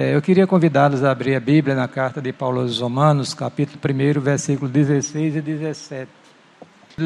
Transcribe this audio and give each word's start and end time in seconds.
É, 0.00 0.14
eu 0.14 0.22
queria 0.22 0.46
convidá-los 0.46 1.02
a 1.02 1.10
abrir 1.10 1.34
a 1.34 1.40
Bíblia 1.40 1.74
na 1.74 1.88
carta 1.88 2.22
de 2.22 2.32
Paulo 2.32 2.60
aos 2.60 2.78
Romanos, 2.78 3.34
capítulo 3.34 3.80
1, 3.84 4.20
versículo 4.20 4.70
16 4.70 5.34
e 5.34 5.40
17. 5.40 6.08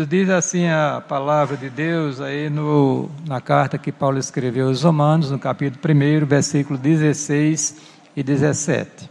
Diz 0.07 0.29
assim 0.29 0.67
a 0.67 1.03
palavra 1.09 1.57
de 1.57 1.71
Deus 1.71 2.21
aí 2.21 2.51
no, 2.51 3.09
na 3.27 3.41
carta 3.41 3.79
que 3.79 3.91
Paulo 3.91 4.19
escreveu 4.19 4.69
aos 4.69 4.83
Romanos, 4.83 5.31
no 5.31 5.39
capítulo 5.39 5.81
1, 5.83 6.27
versículo 6.27 6.79
16 6.79 7.79
e 8.15 8.23
17. 8.23 9.09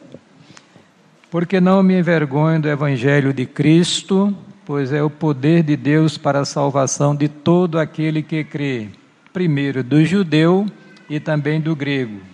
Porque 1.32 1.60
não 1.60 1.82
me 1.82 1.98
envergonho 1.98 2.62
do 2.62 2.70
evangelho 2.70 3.34
de 3.34 3.48
Cristo, 3.48 4.32
pois 4.64 4.94
é 4.94 5.02
o 5.02 5.10
poder 5.10 5.64
de 5.64 5.76
Deus 5.76 6.20
para 6.20 6.42
a 6.42 6.46
salvação 6.46 7.16
de 7.16 7.28
todo 7.28 7.80
aquele 7.80 8.22
que 8.22 8.44
crê, 8.44 8.90
primeiro 9.34 9.84
do 9.84 10.06
judeu 10.06 10.68
e 11.10 11.20
também 11.20 11.60
do 11.60 11.76
grego 11.76 12.30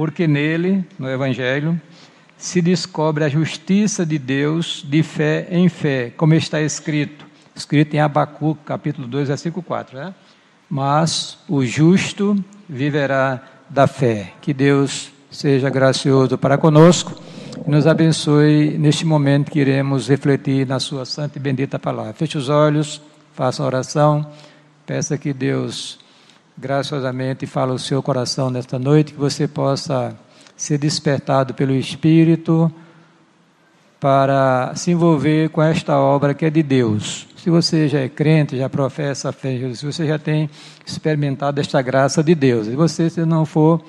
porque 0.00 0.26
nele, 0.26 0.82
no 0.98 1.10
Evangelho, 1.10 1.78
se 2.38 2.62
descobre 2.62 3.22
a 3.22 3.28
justiça 3.28 4.06
de 4.06 4.18
Deus 4.18 4.82
de 4.88 5.02
fé 5.02 5.46
em 5.50 5.68
fé, 5.68 6.10
como 6.16 6.32
está 6.32 6.58
escrito, 6.58 7.26
escrito 7.54 7.92
em 7.92 8.00
Abacuque, 8.00 8.62
capítulo 8.64 9.06
2, 9.06 9.28
versículo 9.28 9.62
4, 9.62 9.98
né? 9.98 10.14
Mas 10.70 11.36
o 11.46 11.62
justo 11.66 12.42
viverá 12.66 13.42
da 13.68 13.86
fé. 13.86 14.32
Que 14.40 14.54
Deus 14.54 15.12
seja 15.30 15.68
gracioso 15.68 16.38
para 16.38 16.56
conosco 16.56 17.20
e 17.66 17.70
nos 17.70 17.86
abençoe 17.86 18.78
neste 18.78 19.04
momento 19.04 19.50
que 19.50 19.60
iremos 19.60 20.08
refletir 20.08 20.66
na 20.66 20.80
sua 20.80 21.04
santa 21.04 21.36
e 21.36 21.42
bendita 21.42 21.78
palavra. 21.78 22.14
Feche 22.14 22.38
os 22.38 22.48
olhos, 22.48 23.02
faça 23.34 23.62
a 23.62 23.66
oração, 23.66 24.26
peça 24.86 25.18
que 25.18 25.34
Deus 25.34 25.99
graciosamente 26.60 27.46
fala 27.46 27.72
o 27.72 27.78
seu 27.78 28.02
coração 28.02 28.50
nesta 28.50 28.78
noite, 28.78 29.14
que 29.14 29.18
você 29.18 29.48
possa 29.48 30.14
ser 30.54 30.76
despertado 30.76 31.54
pelo 31.54 31.72
Espírito 31.72 32.70
para 33.98 34.72
se 34.76 34.90
envolver 34.90 35.48
com 35.48 35.62
esta 35.62 35.98
obra 35.98 36.34
que 36.34 36.44
é 36.44 36.50
de 36.50 36.62
Deus. 36.62 37.26
Se 37.36 37.48
você 37.48 37.88
já 37.88 38.00
é 38.00 38.08
crente, 38.10 38.58
já 38.58 38.68
professa 38.68 39.30
a 39.30 39.32
fé 39.32 39.52
em 39.52 39.58
Jesus, 39.58 39.96
você 39.96 40.06
já 40.06 40.18
tem 40.18 40.50
experimentado 40.84 41.58
esta 41.60 41.80
graça 41.80 42.22
de 42.22 42.34
Deus, 42.34 42.66
e 42.66 42.76
você, 42.76 43.08
se 43.08 43.24
não 43.24 43.46
for, 43.46 43.82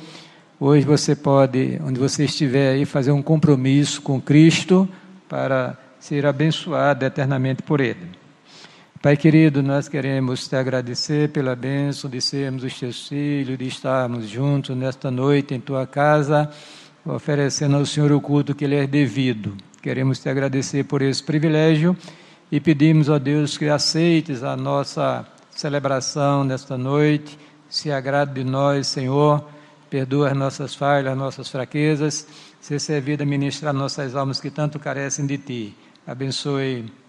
hoje 0.58 0.86
você 0.86 1.14
pode, 1.14 1.78
onde 1.86 2.00
você 2.00 2.24
estiver 2.24 2.76
aí, 2.76 2.86
fazer 2.86 3.12
um 3.12 3.22
compromisso 3.22 4.02
com 4.02 4.22
Cristo 4.22 4.88
para 5.28 5.78
ser 6.00 6.26
abençoado 6.26 7.04
eternamente 7.04 7.62
por 7.64 7.82
Ele. 7.82 8.21
Pai 9.02 9.18
querido, 9.18 9.64
nós 9.64 9.90
queremos 9.90 10.48
te 10.48 10.56
agradecer 10.56 11.30
pela 11.30 11.56
bênção 11.56 12.08
de 12.08 12.22
sermos 12.22 12.64
os 12.64 12.80
teus 12.80 13.08
filhos, 13.08 13.58
de 13.58 13.66
estarmos 13.66 14.30
juntos 14.30 14.78
nesta 14.78 15.10
noite 15.10 15.56
em 15.56 15.60
tua 15.60 15.88
casa, 15.88 16.48
oferecendo 17.04 17.78
ao 17.78 17.86
Senhor 17.88 18.12
o 18.12 18.22
culto 18.22 18.54
que 18.54 18.68
lhe 18.68 18.76
é 18.76 18.86
devido. 18.86 19.58
Queremos 19.82 20.20
te 20.20 20.30
agradecer 20.30 20.84
por 20.84 21.02
esse 21.02 21.24
privilégio 21.24 21.98
e 22.52 22.60
pedimos 22.60 23.10
a 23.10 23.18
Deus 23.18 23.58
que 23.58 23.68
aceites 23.70 24.44
a 24.44 24.56
nossa 24.56 25.26
celebração 25.50 26.44
nesta 26.44 26.78
noite, 26.78 27.40
se 27.68 27.92
agrade 27.92 28.36
de 28.36 28.44
nós, 28.44 28.86
Senhor, 28.86 29.44
perdoa 29.90 30.30
as 30.30 30.38
nossas 30.38 30.76
falhas, 30.76 31.14
as 31.14 31.18
nossas 31.18 31.50
fraquezas, 31.50 32.28
ser 32.62 32.80
servido 32.80 33.24
a 33.24 33.26
ministrar 33.26 33.74
nossas 33.74 34.16
almas 34.16 34.40
que 34.40 34.52
tanto 34.52 34.78
carecem 34.78 35.26
de 35.26 35.40
Ti. 35.40 35.76
Abençoe 36.06 37.01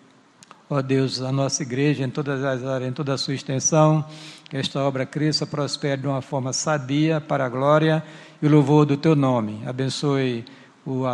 Ó 0.74 0.80
Deus, 0.80 1.20
a 1.20 1.30
nossa 1.30 1.62
igreja 1.62 2.02
em 2.02 2.08
todas 2.08 2.42
as 2.42 2.64
áreas, 2.64 2.88
em 2.90 2.94
toda 2.94 3.12
a 3.12 3.18
sua 3.18 3.34
extensão, 3.34 4.02
que 4.48 4.56
esta 4.56 4.80
obra 4.80 5.04
cresça, 5.04 5.46
prospere 5.46 6.00
de 6.00 6.06
uma 6.06 6.22
forma 6.22 6.50
sadia 6.50 7.20
para 7.20 7.44
a 7.44 7.48
glória 7.50 8.02
e 8.40 8.46
o 8.46 8.50
louvor 8.50 8.86
do 8.86 8.96
teu 8.96 9.14
nome. 9.14 9.60
Abençoe 9.66 10.46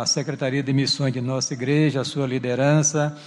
a 0.01 0.05
Secretaria 0.05 0.63
de 0.63 0.71
Missões 0.71 1.11
de 1.11 1.19
nossa 1.19 1.55
igreja, 1.55 1.99
a 1.99 2.05
sua 2.05 2.25
liderança, 2.25 3.17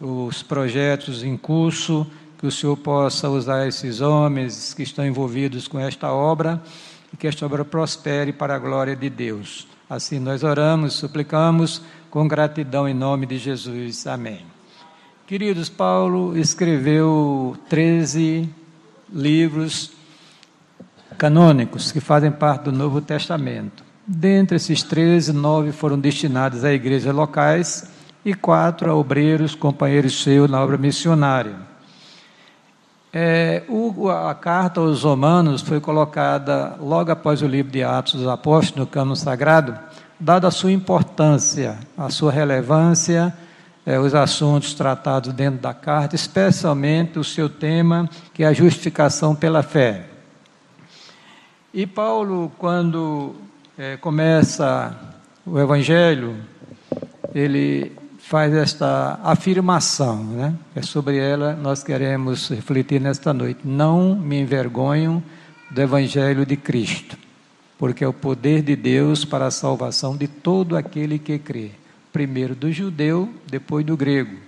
os 0.00 0.42
projetos 0.42 1.22
em 1.22 1.36
curso, 1.36 2.04
que 2.36 2.48
o 2.48 2.50
Senhor 2.50 2.76
possa 2.78 3.30
usar 3.30 3.68
esses 3.68 4.00
homens 4.00 4.74
que 4.74 4.82
estão 4.82 5.06
envolvidos 5.06 5.68
com 5.68 5.78
esta 5.78 6.10
obra 6.12 6.60
e 7.14 7.16
que 7.16 7.28
esta 7.28 7.46
obra 7.46 7.64
prospere 7.64 8.32
para 8.32 8.56
a 8.56 8.58
glória 8.58 8.96
de 8.96 9.08
Deus. 9.08 9.68
Assim 9.88 10.18
nós 10.18 10.42
oramos, 10.42 10.94
suplicamos 10.94 11.80
com 12.10 12.26
gratidão 12.26 12.88
em 12.88 12.94
nome 12.94 13.24
de 13.24 13.38
Jesus. 13.38 14.04
Amém. 14.08 14.55
Queridos, 15.26 15.68
Paulo 15.68 16.38
escreveu 16.38 17.56
13 17.68 18.48
livros 19.12 19.90
canônicos 21.18 21.90
que 21.90 21.98
fazem 21.98 22.30
parte 22.30 22.66
do 22.66 22.72
Novo 22.72 23.00
Testamento. 23.00 23.82
Dentre 24.06 24.56
esses 24.56 24.84
13, 24.84 25.32
nove 25.32 25.72
foram 25.72 25.98
destinados 25.98 26.62
a 26.62 26.72
igrejas 26.72 27.12
locais 27.12 27.90
e 28.24 28.34
quatro 28.34 28.88
a 28.88 28.94
obreiros, 28.94 29.56
companheiros 29.56 30.22
seus 30.22 30.48
na 30.48 30.62
obra 30.62 30.78
missionária. 30.78 31.56
É, 33.12 33.64
o, 33.68 34.08
a 34.08 34.32
carta 34.32 34.78
aos 34.78 35.02
Romanos 35.02 35.60
foi 35.60 35.80
colocada 35.80 36.76
logo 36.80 37.10
após 37.10 37.42
o 37.42 37.48
livro 37.48 37.72
de 37.72 37.82
Atos 37.82 38.14
dos 38.14 38.28
Apóstolos, 38.28 38.76
no 38.78 38.86
cano 38.86 39.16
sagrado, 39.16 39.76
dada 40.20 40.46
a 40.46 40.52
sua 40.52 40.70
importância, 40.70 41.80
a 41.98 42.10
sua 42.10 42.30
relevância 42.30 43.34
é, 43.86 44.00
os 44.00 44.16
assuntos 44.16 44.74
tratados 44.74 45.32
dentro 45.32 45.60
da 45.60 45.72
carta, 45.72 46.16
especialmente 46.16 47.20
o 47.20 47.24
seu 47.24 47.48
tema, 47.48 48.10
que 48.34 48.42
é 48.42 48.48
a 48.48 48.52
justificação 48.52 49.32
pela 49.32 49.62
fé. 49.62 50.06
E 51.72 51.86
Paulo, 51.86 52.50
quando 52.58 53.36
é, 53.78 53.96
começa 53.96 54.98
o 55.46 55.60
Evangelho, 55.60 56.36
ele 57.32 57.92
faz 58.18 58.52
esta 58.52 59.20
afirmação, 59.22 60.24
né? 60.24 60.54
É 60.74 60.82
sobre 60.82 61.18
ela 61.18 61.54
nós 61.54 61.84
queremos 61.84 62.48
refletir 62.48 63.00
nesta 63.00 63.32
noite. 63.32 63.60
Não 63.62 64.16
me 64.16 64.40
envergonho 64.40 65.22
do 65.70 65.80
Evangelho 65.80 66.44
de 66.44 66.56
Cristo, 66.56 67.16
porque 67.78 68.02
é 68.02 68.08
o 68.08 68.12
poder 68.12 68.62
de 68.62 68.74
Deus 68.74 69.24
para 69.24 69.46
a 69.46 69.50
salvação 69.52 70.16
de 70.16 70.26
todo 70.26 70.76
aquele 70.76 71.20
que 71.20 71.38
crê 71.38 71.70
primeiro 72.16 72.54
do 72.54 72.72
judeu, 72.72 73.28
depois 73.46 73.84
do 73.84 73.94
grego. 73.94 74.38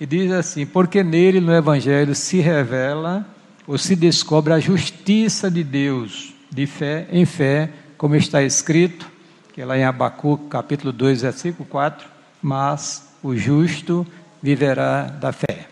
E 0.00 0.04
diz 0.04 0.32
assim: 0.32 0.66
porque 0.66 1.04
nele, 1.04 1.40
no 1.40 1.54
Evangelho, 1.54 2.12
se 2.12 2.40
revela 2.40 3.24
ou 3.68 3.78
se 3.78 3.94
descobre 3.94 4.52
a 4.52 4.58
justiça 4.58 5.48
de 5.48 5.62
Deus, 5.62 6.34
de 6.50 6.66
fé 6.66 7.06
em 7.12 7.24
fé, 7.24 7.70
como 7.96 8.16
está 8.16 8.42
escrito, 8.42 9.08
que 9.52 9.60
é 9.60 9.64
lá 9.64 9.78
em 9.78 9.84
Abacuque, 9.84 10.48
capítulo 10.48 10.92
2, 10.92 11.22
versículo 11.22 11.68
4, 11.68 12.08
mas 12.42 13.14
o 13.22 13.36
justo 13.36 14.04
viverá 14.42 15.04
da 15.04 15.30
fé. 15.30 15.68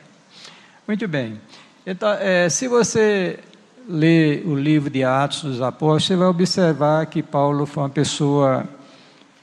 Muito 0.87 1.09
bem. 1.09 1.41
Então, 1.85 2.13
é, 2.21 2.49
se 2.49 2.69
você 2.69 3.41
ler 3.89 4.47
o 4.47 4.55
livro 4.55 4.89
de 4.89 5.03
Atos 5.03 5.43
dos 5.43 5.61
Apóstolos, 5.61 6.05
você 6.05 6.15
vai 6.15 6.29
observar 6.29 7.07
que 7.07 7.21
Paulo 7.21 7.67
foi 7.67 7.83
uma 7.83 7.89
pessoa 7.89 8.65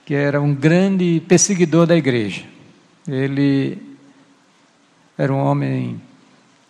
que 0.08 0.16
era 0.16 0.42
um 0.42 0.56
grande 0.56 1.22
perseguidor 1.28 1.86
da 1.86 1.94
igreja. 1.94 2.46
Ele 3.06 3.78
era 5.18 5.34
um 5.34 5.38
homem 5.38 6.02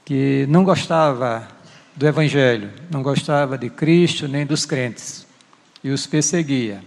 que 0.04 0.48
não 0.50 0.64
gostava 0.64 1.48
do 1.96 2.08
Evangelho, 2.08 2.72
não 2.90 3.04
gostava 3.04 3.56
de 3.56 3.70
Cristo 3.70 4.28
nem 4.28 4.44
dos 4.44 4.66
crentes, 4.66 5.28
e 5.84 5.92
os 5.92 6.08
perseguia. 6.08 6.82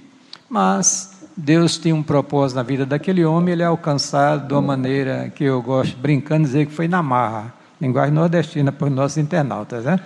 Mas 0.48 1.20
Deus 1.36 1.78
tinha 1.78 1.94
um 1.94 2.02
propósito 2.02 2.56
na 2.56 2.64
vida 2.64 2.84
daquele 2.84 3.24
homem, 3.24 3.52
ele 3.52 3.62
é 3.62 3.66
alcançado 3.66 4.48
de 4.48 4.52
uma 4.52 4.60
maneira 4.60 5.32
que 5.32 5.44
eu 5.44 5.62
gosto, 5.62 5.96
brincando, 5.98 6.46
dizer 6.46 6.66
que 6.66 6.72
foi 6.72 6.88
na 6.88 7.00
marra, 7.00 7.54
linguagem 7.80 8.12
nordestina 8.12 8.72
para 8.72 8.88
os 8.88 8.92
nossos 8.92 9.18
internautas, 9.18 9.84
né? 9.84 10.00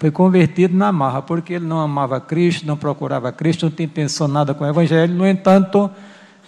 Foi 0.00 0.10
convertido 0.10 0.74
na 0.74 0.90
marra, 0.90 1.20
porque 1.20 1.52
ele 1.52 1.66
não 1.66 1.78
amava 1.78 2.18
Cristo, 2.18 2.66
não 2.66 2.74
procurava 2.74 3.30
Cristo, 3.30 3.66
não 3.66 3.70
tinha 3.70 3.84
intenção 3.84 4.26
nada 4.26 4.54
com 4.54 4.64
o 4.64 4.66
Evangelho. 4.66 5.14
No 5.14 5.28
entanto, 5.28 5.90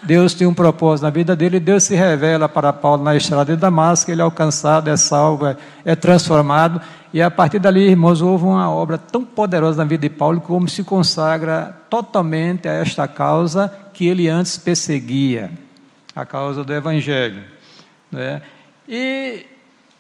Deus 0.03 0.33
tinha 0.33 0.49
um 0.49 0.55
propósito 0.55 1.05
na 1.05 1.11
vida 1.11 1.37
dele, 1.37 1.59
e 1.59 1.61
Deus 1.61 1.85
se 1.85 1.95
revela 1.95 2.49
para 2.49 2.73
Paulo 2.73 3.05
na 3.05 3.15
estrada 3.15 3.55
de 3.55 3.61
Damasco, 3.61 4.11
ele 4.11 4.23
é 4.23 4.25
alcançado, 4.25 4.89
é 4.89 4.97
salvo, 4.97 5.47
é, 5.47 5.57
é 5.85 5.95
transformado, 5.95 6.81
e 7.13 7.21
a 7.21 7.31
partir 7.31 7.59
dali, 7.59 7.91
irmãos, 7.91 8.23
houve 8.23 8.45
uma 8.45 8.71
obra 8.71 8.97
tão 8.97 9.23
poderosa 9.23 9.77
na 9.77 9.85
vida 9.85 10.09
de 10.09 10.11
Paulo, 10.15 10.41
como 10.41 10.67
se 10.67 10.83
consagra 10.83 11.77
totalmente 11.91 12.67
a 12.67 12.73
esta 12.73 13.07
causa 13.07 13.71
que 13.93 14.07
ele 14.07 14.29
antes 14.29 14.57
perseguia, 14.57 15.51
a 16.17 16.25
causa 16.25 16.65
do 16.65 16.73
Evangelho. 16.73 17.45
Né? 18.11 18.41
E 18.89 19.45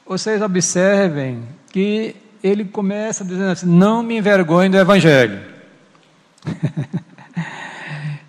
vocês 0.06 0.40
observem 0.40 1.42
que 1.70 2.16
ele 2.42 2.64
começa 2.64 3.24
dizendo 3.24 3.50
assim: 3.50 3.66
Não 3.66 4.02
me 4.02 4.18
envergonhe 4.18 4.68
do 4.68 4.76
Evangelho. 4.76 5.40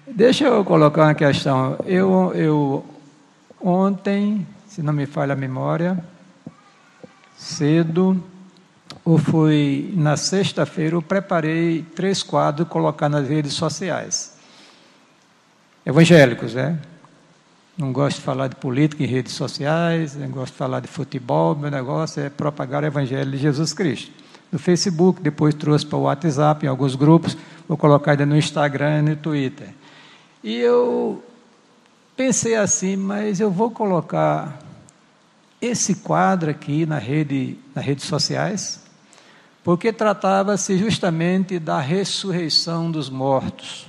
Deixa 0.08 0.46
eu 0.46 0.64
colocar 0.64 1.06
uma 1.06 1.16
questão. 1.16 1.78
Eu, 1.86 2.32
eu 2.36 2.86
ontem, 3.60 4.46
se 4.68 4.84
não 4.84 4.94
me 4.94 5.08
falha 5.08 5.34
a 5.34 5.36
memória, 5.36 5.98
cedo, 7.36 8.24
ou 9.04 9.18
foi 9.18 9.92
na 9.96 10.16
sexta-feira, 10.16 10.96
eu 10.96 11.02
preparei 11.02 11.84
três 11.96 12.22
quadros 12.22 12.68
colocar 12.68 13.10
nas 13.10 13.28
redes 13.28 13.54
sociais. 13.54 14.38
evangélicos, 15.86 16.54
né? 16.54 16.78
Não 17.76 17.92
gosto 17.92 18.18
de 18.18 18.24
falar 18.24 18.50
de 18.50 18.56
política 18.56 19.04
em 19.04 19.08
redes 19.08 19.34
sociais, 19.34 20.16
não 20.16 20.30
gosto 20.30 20.52
de 20.52 20.58
falar 20.58 20.80
de 20.80 20.88
futebol, 20.88 21.56
meu 21.56 21.72
negócio 21.72 22.22
é 22.22 22.30
propagar 22.30 22.84
o 22.84 22.86
Evangelho 22.86 23.32
de 23.32 23.38
Jesus 23.38 23.74
Cristo. 23.74 24.12
No 24.52 24.60
Facebook, 24.60 25.20
depois 25.20 25.56
trouxe 25.56 25.84
para 25.84 25.98
o 25.98 26.04
WhatsApp, 26.04 26.64
em 26.64 26.70
alguns 26.70 26.94
grupos, 26.94 27.36
vou 27.68 27.76
colocar 27.76 28.12
ainda 28.12 28.28
no 28.28 28.38
Instagram 28.38 29.00
e 29.00 29.02
no 29.02 29.16
Twitter. 29.16 29.70
E 30.44 30.56
eu 30.58 31.24
pensei 32.16 32.56
assim, 32.56 32.96
mas 32.96 33.40
eu 33.40 33.50
vou 33.50 33.72
colocar 33.72 34.60
esse 35.60 35.96
quadro 35.96 36.52
aqui 36.52 36.86
na 36.86 37.00
rede, 37.00 37.58
nas 37.74 37.84
redes 37.84 38.06
sociais, 38.06 38.84
porque 39.64 39.92
tratava-se 39.92 40.78
justamente 40.78 41.58
da 41.58 41.80
ressurreição 41.80 42.92
dos 42.92 43.10
mortos. 43.10 43.88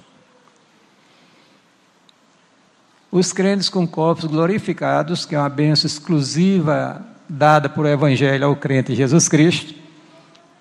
Os 3.14 3.32
crentes 3.32 3.68
com 3.68 3.86
corpos 3.86 4.24
glorificados, 4.24 5.24
que 5.24 5.36
é 5.36 5.38
uma 5.38 5.48
bênção 5.48 5.86
exclusiva 5.86 7.00
dada 7.28 7.68
por 7.68 7.86
Evangelho 7.86 8.44
ao 8.44 8.56
crente 8.56 8.92
Jesus 8.92 9.28
Cristo, 9.28 9.72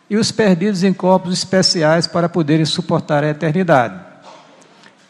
e 0.08 0.16
os 0.16 0.32
perdidos 0.32 0.84
em 0.84 0.94
corpos 0.94 1.34
especiais 1.34 2.06
para 2.06 2.30
poderem 2.30 2.64
suportar 2.64 3.24
a 3.24 3.30
eternidade. 3.30 4.00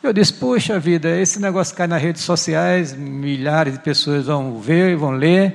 Eu 0.01 0.13
disse, 0.13 0.31
puxa 0.31 0.79
vida, 0.79 1.19
esse 1.19 1.37
negócio 1.37 1.75
cai 1.75 1.85
nas 1.85 2.01
redes 2.01 2.21
sociais, 2.21 2.95
milhares 2.95 3.73
de 3.73 3.79
pessoas 3.79 4.27
vão 4.27 4.57
ver, 4.61 4.95
vão 4.95 5.11
ler, 5.11 5.53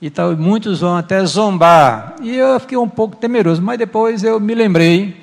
e 0.00 0.08
tal, 0.08 0.34
muitos 0.34 0.80
vão 0.80 0.96
até 0.96 1.22
zombar. 1.26 2.16
E 2.22 2.34
eu 2.34 2.58
fiquei 2.58 2.78
um 2.78 2.88
pouco 2.88 3.14
temeroso, 3.14 3.60
mas 3.60 3.78
depois 3.78 4.24
eu 4.24 4.40
me 4.40 4.54
lembrei 4.54 5.20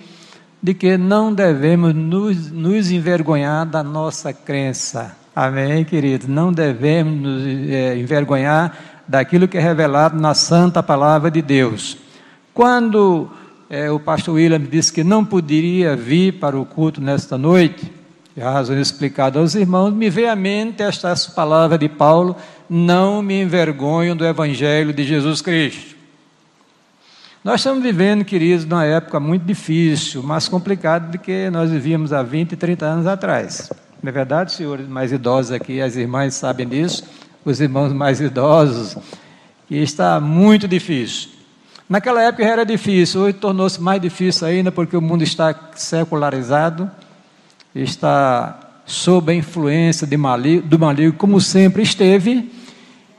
de 0.61 0.75
que 0.75 0.95
não 0.95 1.33
devemos 1.33 1.91
nos, 1.95 2.51
nos 2.51 2.91
envergonhar 2.91 3.65
da 3.65 3.81
nossa 3.81 4.31
crença. 4.31 5.22
Amém, 5.35 5.83
querido? 5.83 6.27
Não 6.27 6.53
devemos 6.53 7.19
nos 7.19 7.43
é, 7.71 7.97
envergonhar 7.97 8.77
daquilo 9.07 9.47
que 9.47 9.57
é 9.57 9.61
revelado 9.61 10.19
na 10.19 10.35
santa 10.35 10.83
palavra 10.83 11.31
de 11.31 11.41
Deus. 11.41 11.97
Quando 12.53 13.31
é, 13.67 13.89
o 13.89 13.99
pastor 13.99 14.35
William 14.35 14.59
disse 14.59 14.93
que 14.93 15.03
não 15.03 15.25
poderia 15.25 15.95
vir 15.95 16.33
para 16.33 16.55
o 16.55 16.63
culto 16.63 17.01
nesta 17.01 17.35
noite, 17.35 17.91
a 18.39 18.51
razão 18.51 18.79
explicada 18.79 19.39
aos 19.39 19.55
irmãos, 19.55 19.91
me 19.91 20.07
veio 20.07 20.31
à 20.31 20.35
mente 20.35 20.83
esta 20.83 21.15
palavra 21.35 21.79
de 21.79 21.89
Paulo: 21.89 22.35
não 22.69 23.23
me 23.23 23.41
envergonho 23.41 24.13
do 24.13 24.23
evangelho 24.23 24.93
de 24.93 25.03
Jesus 25.03 25.41
Cristo. 25.41 25.95
Nós 27.43 27.59
estamos 27.59 27.81
vivendo, 27.81 28.23
queridos, 28.23 28.65
numa 28.65 28.85
época 28.85 29.19
muito 29.19 29.43
difícil, 29.43 30.21
mais 30.21 30.47
complicada 30.47 31.07
do 31.07 31.17
que 31.17 31.49
nós 31.49 31.71
vivíamos 31.71 32.13
há 32.13 32.21
20, 32.21 32.55
30 32.55 32.85
anos 32.85 33.07
atrás. 33.07 33.69
Não 34.03 34.09
é 34.09 34.11
verdade, 34.11 34.51
senhores 34.51 34.85
mais 34.85 35.13
idosos 35.13 35.53
aqui, 35.53 35.79
as 35.79 35.95
irmãs 35.95 36.35
sabem 36.35 36.67
disso, 36.67 37.05
os 37.45 37.61
irmãos 37.61 37.93
mais 37.93 38.19
idosos, 38.19 38.97
que 39.65 39.77
está 39.77 40.19
muito 40.19 40.67
difícil. 40.67 41.29
Naquela 41.87 42.21
época 42.21 42.43
era 42.43 42.65
difícil, 42.65 43.21
hoje 43.21 43.37
tornou-se 43.37 43.81
mais 43.81 44.01
difícil 44.01 44.45
ainda 44.45 44.73
porque 44.73 44.97
o 44.97 45.01
mundo 45.01 45.23
está 45.23 45.55
secularizado, 45.75 46.91
está 47.73 48.59
sob 48.85 49.31
a 49.31 49.35
influência 49.35 50.05
do 50.05 50.19
maligno, 50.77 51.13
como 51.13 51.39
sempre 51.39 51.81
esteve, 51.81 52.51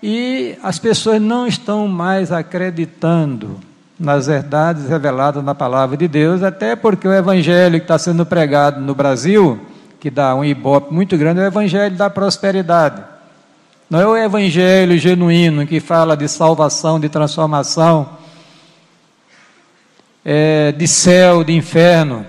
e 0.02 0.54
as 0.62 0.78
pessoas 0.78 1.18
não 1.18 1.46
estão 1.46 1.88
mais 1.88 2.30
acreditando 2.30 3.58
nas 3.98 4.26
verdades 4.26 4.86
reveladas 4.86 5.42
na 5.42 5.54
palavra 5.54 5.96
de 5.96 6.06
Deus, 6.06 6.42
até 6.42 6.76
porque 6.76 7.08
o 7.08 7.12
evangelho 7.14 7.78
que 7.78 7.84
está 7.84 7.98
sendo 7.98 8.26
pregado 8.26 8.82
no 8.82 8.94
Brasil 8.94 9.58
que 10.04 10.10
dá 10.10 10.34
um 10.34 10.44
ibope 10.44 10.92
muito 10.92 11.16
grande, 11.16 11.40
é 11.40 11.44
o 11.44 11.46
evangelho 11.46 11.96
da 11.96 12.10
prosperidade. 12.10 13.02
Não 13.88 13.98
é 13.98 14.06
o 14.06 14.14
evangelho 14.14 14.98
genuíno 14.98 15.66
que 15.66 15.80
fala 15.80 16.14
de 16.14 16.28
salvação, 16.28 17.00
de 17.00 17.08
transformação, 17.08 18.10
é, 20.22 20.72
de 20.72 20.86
céu, 20.86 21.42
de 21.42 21.54
inferno. 21.54 22.26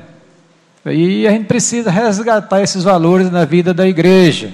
E 0.85 1.27
a 1.27 1.31
gente 1.31 1.47
precisa 1.47 1.91
resgatar 1.91 2.61
esses 2.61 2.81
valores 2.81 3.29
na 3.29 3.43
vida 3.43 3.73
da 3.73 3.85
igreja. 3.85 4.53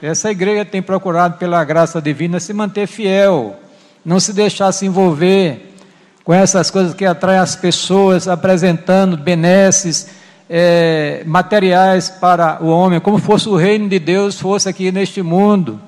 Essa 0.00 0.30
igreja 0.30 0.64
tem 0.64 0.80
procurado, 0.80 1.38
pela 1.38 1.64
graça 1.64 2.00
divina, 2.00 2.38
se 2.38 2.52
manter 2.52 2.86
fiel, 2.86 3.56
não 4.04 4.20
se 4.20 4.32
deixar 4.32 4.70
se 4.70 4.86
envolver 4.86 5.74
com 6.22 6.32
essas 6.32 6.70
coisas 6.70 6.94
que 6.94 7.04
atraem 7.04 7.40
as 7.40 7.56
pessoas, 7.56 8.28
apresentando 8.28 9.16
benesses 9.16 10.15
é, 10.48 11.22
materiais 11.26 12.08
para 12.08 12.62
o 12.62 12.68
homem, 12.68 13.00
como 13.00 13.18
fosse 13.18 13.48
o 13.48 13.56
reino 13.56 13.88
de 13.88 13.98
Deus 13.98 14.40
fosse 14.40 14.68
aqui 14.68 14.92
neste 14.92 15.22
mundo. 15.22 15.80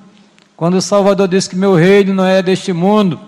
Quando 0.56 0.74
o 0.74 0.82
Salvador 0.82 1.28
disse 1.28 1.50
que 1.50 1.56
meu 1.56 1.74
reino 1.74 2.12
não 2.12 2.24
é 2.24 2.42
deste 2.42 2.72
mundo. 2.72 3.20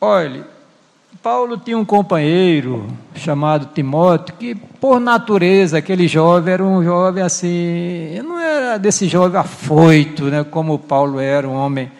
Olhe, 0.00 0.44
Paulo 1.22 1.56
tinha 1.56 1.78
um 1.78 1.84
companheiro 1.84 2.86
chamado 3.14 3.70
Timóteo, 3.74 4.34
que 4.38 4.54
por 4.54 5.00
natureza 5.00 5.78
aquele 5.78 6.06
jovem 6.06 6.52
era 6.52 6.62
um 6.62 6.84
jovem 6.84 7.22
assim, 7.22 8.20
não 8.22 8.38
era 8.38 8.78
desse 8.78 9.08
jovem 9.08 9.40
afoito, 9.40 10.24
né, 10.24 10.44
como 10.44 10.78
Paulo 10.78 11.18
era, 11.18 11.48
um 11.48 11.54
homem. 11.54 11.90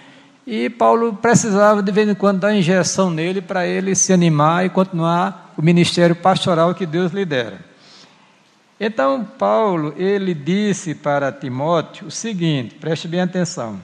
E 0.46 0.69
Paulo 0.69 1.14
precisava 1.14 1.82
de 1.82 1.91
vez 1.91 2.06
em 2.06 2.14
quando 2.14 2.41
dar 2.41 2.55
injeção 2.55 3.11
nele 3.11 3.41
para 3.41 3.67
ele 3.67 3.94
se 3.94 4.12
animar 4.12 4.67
e 4.67 4.69
continuar 4.69 5.44
o 5.56 5.62
ministério 5.62 6.17
pastoral 6.17 6.75
que 6.75 6.87
Deus 6.87 7.12
lhe 7.12 7.25
dera. 7.25 7.59
Então, 8.79 9.27
Paulo, 9.39 9.95
ele 9.97 10.35
disse 10.35 10.95
para 10.95 11.31
Timóteo 11.31 12.09
o 12.09 12.11
seguinte, 12.11 12.75
preste 12.75 13.06
bem 13.06 13.21
atenção. 13.21 13.81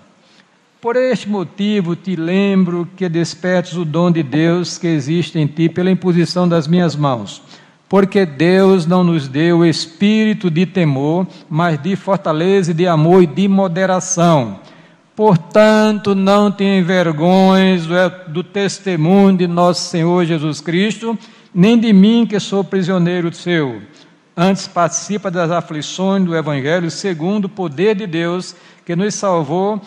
Por 0.80 0.96
este 0.96 1.28
motivo 1.28 1.94
te 1.94 2.16
lembro 2.16 2.88
que 2.96 3.08
despertes 3.08 3.74
o 3.74 3.84
dom 3.84 4.10
de 4.10 4.22
Deus 4.22 4.78
que 4.78 4.86
existe 4.86 5.38
em 5.38 5.46
ti 5.46 5.68
pela 5.68 5.90
imposição 5.90 6.48
das 6.48 6.66
minhas 6.66 6.96
mãos. 6.96 7.42
Porque 7.88 8.24
Deus 8.24 8.86
não 8.86 9.04
nos 9.04 9.28
deu 9.28 9.64
espírito 9.64 10.50
de 10.50 10.64
temor, 10.64 11.26
mas 11.48 11.80
de 11.82 11.96
fortaleza, 11.96 12.72
de 12.72 12.86
amor 12.86 13.22
e 13.22 13.26
de 13.26 13.46
moderação. 13.46 14.60
Portanto, 15.14 16.14
não 16.14 16.50
te 16.50 16.64
envergonhes 16.64 17.82
do 18.28 18.42
testemunho 18.42 19.36
de 19.36 19.46
nosso 19.46 19.90
Senhor 19.90 20.24
Jesus 20.24 20.62
Cristo, 20.62 21.18
nem 21.54 21.78
de 21.78 21.92
mim 21.92 22.26
que 22.26 22.38
sou 22.38 22.62
prisioneiro 22.62 23.32
seu. 23.34 23.82
Antes 24.36 24.68
participa 24.68 25.30
das 25.30 25.50
aflições 25.50 26.24
do 26.24 26.36
Evangelho 26.36 26.90
segundo 26.90 27.46
o 27.46 27.48
poder 27.48 27.94
de 27.94 28.06
Deus 28.06 28.54
que 28.86 28.96
nos 28.96 29.14
salvou 29.14 29.80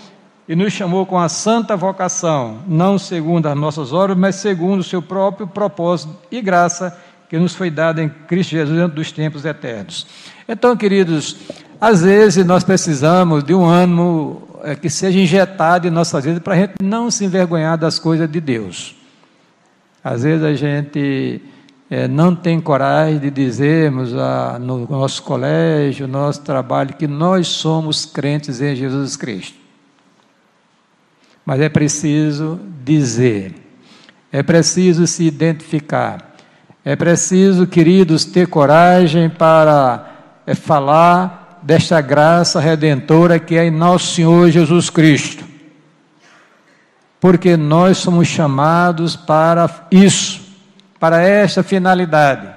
e 0.48 0.56
nos 0.56 0.74
chamou 0.74 1.06
com 1.06 1.18
a 1.18 1.30
santa 1.30 1.76
vocação, 1.76 2.60
não 2.68 3.00
segundo 3.00 3.48
as 3.48 3.58
nossas 3.58 3.94
obras, 3.94 4.18
mas 4.18 4.36
segundo 4.36 4.82
o 4.82 4.84
seu 4.84 5.02
próprio 5.02 5.48
propósito 5.48 6.16
e 6.30 6.42
graça 6.42 6.98
que 7.30 7.40
nos 7.40 7.56
foi 7.56 7.72
dada 7.72 8.04
em 8.04 8.10
Cristo 8.10 8.52
Jesus 8.52 8.78
dentro 8.78 8.96
dos 8.96 9.12
tempos 9.12 9.46
eternos. 9.46 10.06
Então, 10.48 10.76
queridos, 10.76 11.38
às 11.80 12.02
vezes 12.02 12.46
nós 12.46 12.64
precisamos 12.64 13.44
de 13.44 13.54
um 13.54 13.66
ânimo 13.66 14.48
é, 14.64 14.76
que 14.76 14.90
seja 14.90 15.18
injetado 15.18 15.88
em 15.88 15.90
nossas 15.90 16.24
vidas 16.24 16.44
para 16.44 16.54
a 16.54 16.58
gente 16.58 16.76
não 16.82 17.10
se 17.10 17.26
envergonhar 17.26 17.78
das 17.78 17.98
coisas 17.98 18.30
de 18.30 18.40
Deus. 18.40 18.96
Às 20.04 20.24
vezes 20.24 20.44
a 20.44 20.54
gente 20.54 21.42
é, 21.94 22.08
não 22.08 22.36
tem 22.36 22.60
coragem 22.60 23.20
de 23.20 23.30
dizermos 23.30 24.18
a, 24.18 24.58
no 24.58 24.88
nosso 24.90 25.22
colégio, 25.22 26.08
no 26.08 26.14
nosso 26.14 26.42
trabalho, 26.42 26.96
que 26.96 27.06
nós 27.06 27.48
somos 27.48 28.04
crentes 28.04 28.62
em 28.62 28.76
Jesus 28.76 29.16
Cristo. 29.16 29.56
Mas 31.46 31.60
é 31.60 31.70
preciso 31.70 32.60
dizer, 32.84 33.54
é 34.32 34.42
preciso 34.42 35.06
se 35.06 35.24
identificar, 35.24 36.34
é 36.84 36.96
preciso, 36.96 37.68
queridos, 37.68 38.26
ter 38.26 38.48
coragem 38.48 39.30
para 39.30 40.16
é, 40.48 40.56
falar 40.56 41.60
desta 41.62 42.02
graça 42.02 42.60
redentora 42.60 43.38
que 43.38 43.56
é 43.56 43.68
em 43.68 43.72
nosso 43.72 44.16
Senhor 44.16 44.50
Jesus 44.50 44.90
Cristo. 44.90 45.46
Porque 47.22 47.56
nós 47.56 48.00
somos 48.00 48.28
chamados 48.28 49.16
para 49.16 49.70
isso 49.92 50.43
para 51.04 51.22
esta 51.22 51.62
finalidade, 51.62 52.48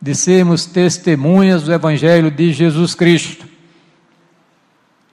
de 0.00 0.14
sermos 0.14 0.66
testemunhas 0.66 1.64
do 1.64 1.72
Evangelho 1.72 2.30
de 2.30 2.52
Jesus 2.52 2.94
Cristo. 2.94 3.44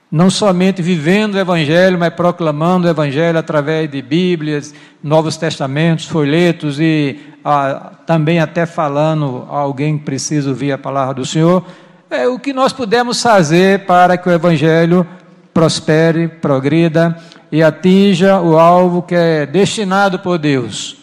Não 0.08 0.30
somente 0.30 0.80
vivendo 0.80 1.34
o 1.34 1.38
Evangelho, 1.40 1.98
mas 1.98 2.14
proclamando 2.14 2.86
o 2.86 2.90
Evangelho 2.90 3.40
através 3.40 3.90
de 3.90 4.00
Bíblias, 4.00 4.72
Novos 5.02 5.36
Testamentos, 5.36 6.06
folhetos 6.06 6.78
e 6.78 7.18
ah, 7.44 7.90
também 8.06 8.38
até 8.38 8.66
falando 8.66 9.48
a 9.50 9.56
alguém 9.56 9.98
que 9.98 10.04
precisa 10.04 10.50
ouvir 10.50 10.70
a 10.70 10.78
palavra 10.78 11.14
do 11.14 11.26
Senhor. 11.26 11.66
É 12.08 12.28
o 12.28 12.38
que 12.38 12.52
nós 12.52 12.72
podemos 12.72 13.20
fazer 13.20 13.84
para 13.84 14.16
que 14.16 14.28
o 14.28 14.32
Evangelho 14.32 15.04
prospere, 15.52 16.28
progrida 16.28 17.16
e 17.50 17.64
atinja 17.64 18.40
o 18.40 18.56
alvo 18.56 19.02
que 19.02 19.16
é 19.16 19.44
destinado 19.44 20.20
por 20.20 20.38
Deus 20.38 21.02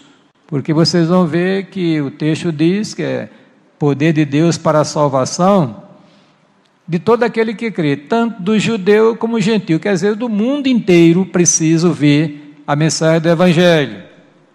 porque 0.51 0.73
vocês 0.73 1.07
vão 1.07 1.25
ver 1.25 1.67
que 1.67 2.01
o 2.01 2.11
texto 2.11 2.51
diz 2.51 2.93
que 2.93 3.01
é 3.01 3.29
poder 3.79 4.11
de 4.11 4.25
Deus 4.25 4.57
para 4.57 4.81
a 4.81 4.83
salvação 4.83 5.83
de 6.85 6.99
todo 6.99 7.23
aquele 7.23 7.55
que 7.55 7.71
crê, 7.71 7.95
tanto 7.95 8.41
do 8.41 8.59
judeu 8.59 9.15
como 9.15 9.37
do 9.37 9.41
gentil, 9.41 9.79
quer 9.79 9.93
dizer, 9.93 10.13
do 10.13 10.27
mundo 10.27 10.67
inteiro 10.67 11.25
precisa 11.25 11.89
ver 11.89 12.61
a 12.67 12.75
mensagem 12.75 13.21
do 13.21 13.29
Evangelho, 13.29 14.03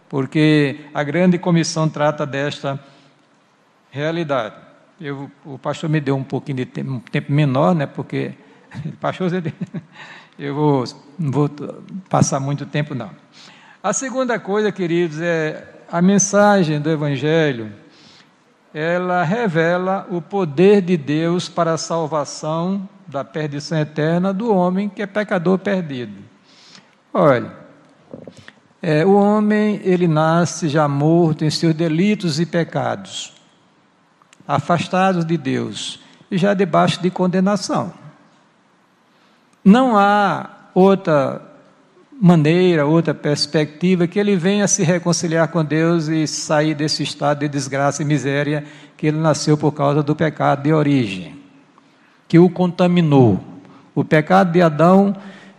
porque 0.07 0.81
a 0.93 1.03
grande 1.03 1.39
comissão 1.39 1.89
trata 1.89 2.27
desta 2.27 2.79
realidade. 3.91 4.55
Eu, 5.01 5.31
o 5.47 5.59
pastor 5.59 5.89
me 5.89 5.99
deu 5.99 6.15
um 6.15 6.23
pouquinho 6.23 6.59
de 6.59 6.67
tempo, 6.67 6.91
um 6.91 7.01
tempo 7.01 7.33
menor, 7.33 7.75
né, 7.75 7.87
porque 7.87 8.33
pastor, 9.01 9.31
eu 10.39 10.55
vou, 10.55 10.85
não 11.19 11.33
vou 11.33 11.51
passar 12.11 12.39
muito 12.39 12.67
tempo, 12.67 12.95
não. 12.95 13.11
A 13.83 13.95
segunda 13.95 14.39
coisa, 14.39 14.71
queridos, 14.71 15.19
é 15.23 15.73
a 15.91 16.03
mensagem 16.03 16.81
do 16.81 16.91
Evangelho 16.91 17.73
ela 18.75 19.23
revela 19.23 20.07
o 20.11 20.21
poder 20.21 20.83
de 20.83 20.99
Deus 20.99 21.49
para 21.49 21.73
a 21.73 21.79
salvação 21.79 22.87
da 23.07 23.25
perdição 23.25 23.79
eterna 23.79 24.35
do 24.35 24.55
homem 24.55 24.87
que 24.89 25.01
é 25.01 25.07
pecador 25.07 25.59
perdido. 25.59 26.13
Olha, 27.15 27.53
é, 28.83 29.07
o 29.07 29.15
homem 29.15 29.81
ele 29.83 30.07
nasce 30.07 30.69
já 30.69 30.87
morto 30.87 31.43
em 31.43 31.51
seus 31.51 31.73
delitos 31.73 32.39
e 32.39 32.45
pecados, 32.45 33.33
afastado 34.47 35.25
de 35.25 35.39
Deus 35.39 35.99
e 36.31 36.37
já 36.37 36.53
debaixo 36.53 37.01
de 37.01 37.11
condenação. 37.11 37.95
Não 39.65 39.97
há 39.97 40.51
outra 40.75 41.41
maneira, 42.21 42.87
outra 42.87 43.13
perspectiva, 43.13 44.07
que 44.07 44.19
ele 44.19 44.37
venha 44.37 44.67
se 44.67 44.83
reconciliar 44.83 45.49
com 45.49 45.65
Deus 45.65 46.09
e 46.09 46.27
sair 46.27 46.75
desse 46.75 47.03
estado 47.03 47.41
de 47.41 47.49
desgraça 47.49 48.03
e 48.03 48.05
miséria 48.05 48.65
que 48.97 49.07
ele 49.07 49.19
nasceu 49.19 49.57
por 49.59 49.73
causa 49.73 50.03
do 50.03 50.17
pecado 50.17 50.63
de 50.63 50.73
origem, 50.73 51.37
que 52.27 52.39
o 52.39 52.49
contaminou. 52.49 53.39
O 53.95 54.03
pecado 54.03 54.53
de 54.53 54.63
Adão, 54.63 55.15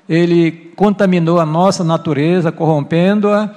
ele 0.10 0.74
contaminou 0.76 1.40
a 1.40 1.46
nossa 1.46 1.84
natureza, 1.84 2.52
corrompendo-a, 2.52 3.52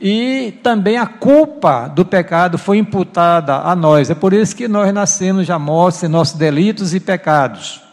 e 0.00 0.58
também 0.62 0.96
a 0.96 1.06
culpa 1.06 1.86
do 1.86 2.04
pecado 2.04 2.56
foi 2.56 2.78
imputada 2.78 3.56
a 3.56 3.76
nós. 3.76 4.08
É 4.08 4.14
por 4.14 4.32
isso 4.32 4.56
que 4.56 4.66
nós 4.66 4.92
nascemos 4.94 5.46
já 5.46 5.58
mortos 5.58 6.02
em 6.02 6.08
nossos 6.08 6.36
delitos 6.36 6.94
e 6.94 7.00
pecados. 7.00 7.89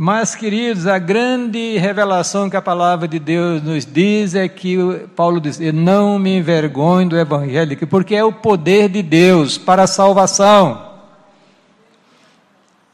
Mas, 0.00 0.32
queridos, 0.32 0.86
a 0.86 0.96
grande 0.96 1.76
revelação 1.76 2.48
que 2.48 2.56
a 2.56 2.62
palavra 2.62 3.08
de 3.08 3.18
Deus 3.18 3.60
nos 3.60 3.84
diz 3.84 4.36
é 4.36 4.46
que 4.46 4.78
Paulo 5.16 5.40
diz: 5.40 5.58
não 5.74 6.20
me 6.20 6.38
envergonho 6.38 7.08
do 7.08 7.18
Evangelho, 7.18 7.76
porque 7.88 8.14
é 8.14 8.22
o 8.22 8.32
poder 8.32 8.88
de 8.88 9.02
Deus 9.02 9.58
para 9.58 9.82
a 9.82 9.86
salvação. 9.88 10.86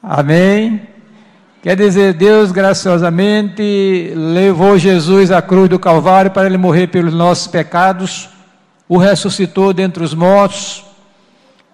Amém? 0.02 0.80
Quer 1.62 1.76
dizer, 1.76 2.14
Deus 2.14 2.50
graciosamente 2.50 4.14
levou 4.16 4.78
Jesus 4.78 5.30
à 5.30 5.42
cruz 5.42 5.68
do 5.68 5.78
Calvário 5.78 6.30
para 6.30 6.46
ele 6.46 6.56
morrer 6.56 6.86
pelos 6.86 7.12
nossos 7.12 7.46
pecados, 7.46 8.30
o 8.88 8.96
ressuscitou 8.96 9.74
dentre 9.74 10.02
os 10.02 10.14
mortos, 10.14 10.82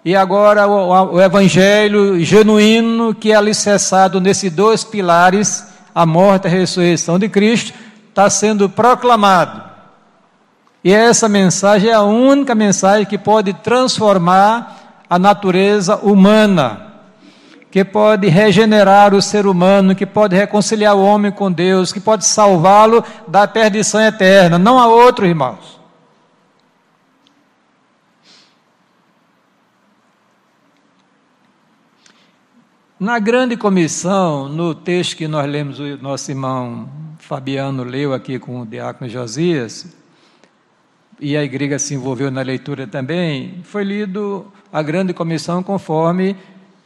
e 0.03 0.15
agora 0.15 0.67
o, 0.67 1.15
o 1.15 1.21
evangelho 1.21 2.19
genuíno 2.23 3.13
que 3.13 3.31
é 3.31 3.35
alicerçado 3.35 4.19
nesses 4.19 4.51
dois 4.51 4.83
pilares, 4.83 5.67
a 5.93 6.05
morte 6.05 6.45
e 6.45 6.47
a 6.47 6.51
ressurreição 6.51 7.19
de 7.19 7.29
Cristo, 7.29 7.73
está 8.09 8.29
sendo 8.29 8.67
proclamado. 8.67 9.61
E 10.83 10.91
essa 10.91 11.29
mensagem 11.29 11.91
é 11.91 11.93
a 11.93 12.01
única 12.01 12.55
mensagem 12.55 13.05
que 13.05 13.17
pode 13.17 13.53
transformar 13.53 15.03
a 15.07 15.19
natureza 15.19 15.97
humana, 15.97 16.87
que 17.69 17.85
pode 17.85 18.27
regenerar 18.27 19.13
o 19.13 19.21
ser 19.21 19.45
humano, 19.45 19.93
que 19.93 20.05
pode 20.05 20.35
reconciliar 20.35 20.95
o 20.95 21.03
homem 21.03 21.31
com 21.31 21.51
Deus, 21.51 21.93
que 21.93 21.99
pode 21.99 22.25
salvá-lo 22.25 23.03
da 23.27 23.47
perdição 23.47 24.01
eterna. 24.01 24.57
Não 24.57 24.79
há 24.79 24.87
outro, 24.87 25.27
irmãos. 25.27 25.80
Na 33.01 33.17
grande 33.17 33.57
comissão, 33.57 34.47
no 34.47 34.75
texto 34.75 35.17
que 35.17 35.27
nós 35.27 35.49
lemos, 35.49 35.79
o 35.79 35.97
nosso 35.97 36.29
irmão 36.29 36.87
Fabiano 37.17 37.83
leu 37.83 38.13
aqui 38.13 38.37
com 38.37 38.61
o 38.61 38.63
diácono 38.63 39.09
Josias, 39.09 39.87
e 41.19 41.35
a 41.35 41.43
igreja 41.43 41.79
se 41.79 41.95
envolveu 41.95 42.29
na 42.29 42.43
leitura 42.43 42.85
também, 42.85 43.55
foi 43.63 43.83
lido 43.83 44.45
a 44.71 44.83
grande 44.83 45.15
comissão 45.15 45.63
conforme 45.63 46.35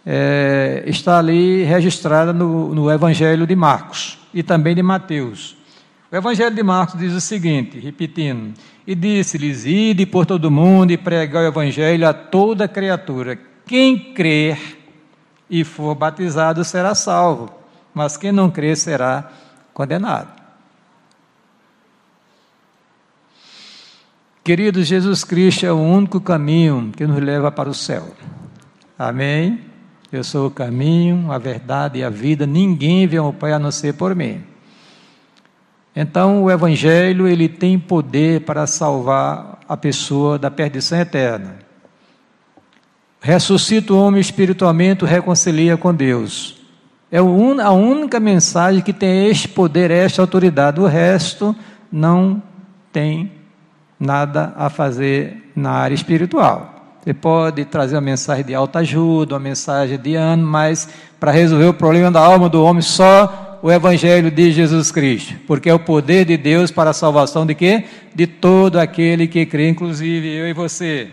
é, 0.05 0.85
está 0.87 1.19
ali 1.19 1.63
registrada 1.63 2.31
no, 2.31 2.73
no 2.73 2.89
Evangelho 2.89 3.45
de 3.45 3.53
Marcos 3.53 4.17
e 4.33 4.41
também 4.41 4.73
de 4.73 4.81
Mateus. 4.81 5.57
O 6.09 6.15
Evangelho 6.15 6.55
de 6.55 6.63
Marcos 6.63 6.97
diz 6.97 7.11
o 7.11 7.19
seguinte, 7.19 7.77
repetindo: 7.77 8.53
E 8.87 8.95
disse-lhes: 8.95 9.65
Ide 9.65 10.05
por 10.05 10.25
todo 10.25 10.45
o 10.45 10.51
mundo 10.51 10.91
e 10.91 10.97
pregai 10.97 11.43
o 11.43 11.47
Evangelho 11.49 12.07
a 12.07 12.13
toda 12.13 12.69
criatura. 12.69 13.37
Quem 13.65 14.13
crer 14.13 14.84
e 15.49 15.63
for 15.63 15.95
batizado 15.95 16.63
será 16.63 16.95
salvo, 16.95 17.49
mas 17.93 18.17
quem 18.17 18.31
não 18.31 18.49
crer 18.49 18.75
será 18.75 19.31
condenado. 19.73 20.29
Queridos, 24.43 24.85
Jesus 24.85 25.23
Cristo 25.23 25.65
é 25.65 25.71
o 25.71 25.77
único 25.77 26.21
caminho 26.21 26.91
que 26.95 27.07
nos 27.07 27.19
leva 27.19 27.51
para 27.51 27.69
o 27.69 27.73
céu. 27.73 28.13
Amém? 28.97 29.59
Eu 30.11 30.23
sou 30.23 30.47
o 30.47 30.51
caminho, 30.51 31.31
a 31.31 31.37
verdade 31.39 31.99
e 31.99 32.03
a 32.03 32.09
vida. 32.09 32.45
Ninguém 32.45 33.07
vem 33.07 33.17
ao 33.17 33.33
Pai 33.33 33.53
a 33.53 33.59
não 33.59 33.71
ser 33.71 33.93
por 33.95 34.13
mim. 34.13 34.43
Então, 35.95 36.43
o 36.43 36.51
Evangelho 36.51 37.27
ele 37.27 37.49
tem 37.49 37.79
poder 37.79 38.41
para 38.41 38.67
salvar 38.67 39.59
a 39.67 39.75
pessoa 39.75 40.37
da 40.37 40.51
perdição 40.51 40.99
eterna 40.99 41.64
ressuscita 43.25 43.91
o 43.91 43.99
homem 43.99 44.21
espiritualmente, 44.21 45.03
o 45.03 45.07
reconcilia 45.07 45.75
com 45.75 45.91
Deus. 45.91 46.61
É 47.11 47.17
a 47.17 47.71
única 47.71 48.19
mensagem 48.19 48.83
que 48.83 48.93
tem 48.93 49.27
este 49.27 49.47
poder, 49.47 49.89
esta 49.89 50.21
autoridade. 50.21 50.79
O 50.79 50.85
resto 50.85 51.55
não 51.91 52.39
tem 52.93 53.31
nada 53.99 54.53
a 54.55 54.69
fazer 54.69 55.51
na 55.55 55.71
área 55.71 55.95
espiritual. 55.95 56.75
Você 57.03 57.15
pode 57.15 57.65
trazer 57.65 57.95
uma 57.95 58.01
mensagem 58.01 58.45
de 58.45 58.53
alta 58.53 58.79
ajuda, 58.79 59.33
uma 59.33 59.39
mensagem 59.39 59.97
de 59.97 60.13
ano, 60.13 60.45
mas 60.45 60.87
para 61.19 61.31
resolver 61.31 61.65
o 61.65 61.73
problema 61.73 62.11
da 62.11 62.19
alma 62.19 62.47
do 62.47 62.63
homem, 62.63 62.83
só 62.83 63.59
o 63.63 63.71
Evangelho 63.71 64.29
de 64.29 64.51
Jesus 64.51 64.91
Cristo. 64.91 65.33
Porque 65.47 65.67
é 65.67 65.73
o 65.73 65.79
poder 65.79 66.25
de 66.25 66.37
Deus 66.37 66.69
para 66.69 66.91
a 66.91 66.93
salvação 66.93 67.43
de 67.43 67.55
quê? 67.55 67.85
De 68.13 68.27
todo 68.27 68.77
aquele 68.77 69.27
que 69.27 69.47
crê, 69.47 69.69
inclusive 69.69 70.27
eu 70.27 70.47
e 70.47 70.53
você. 70.53 71.09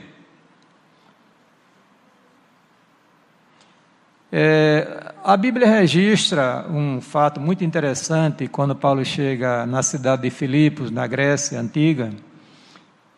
É, 4.34 5.12
a 5.22 5.36
Bíblia 5.36 5.66
registra 5.66 6.64
um 6.70 7.02
fato 7.02 7.38
muito 7.38 7.62
interessante 7.62 8.48
quando 8.48 8.74
Paulo 8.74 9.04
chega 9.04 9.66
na 9.66 9.82
cidade 9.82 10.22
de 10.22 10.30
Filipos, 10.30 10.90
na 10.90 11.06
Grécia 11.06 11.60
antiga, 11.60 12.08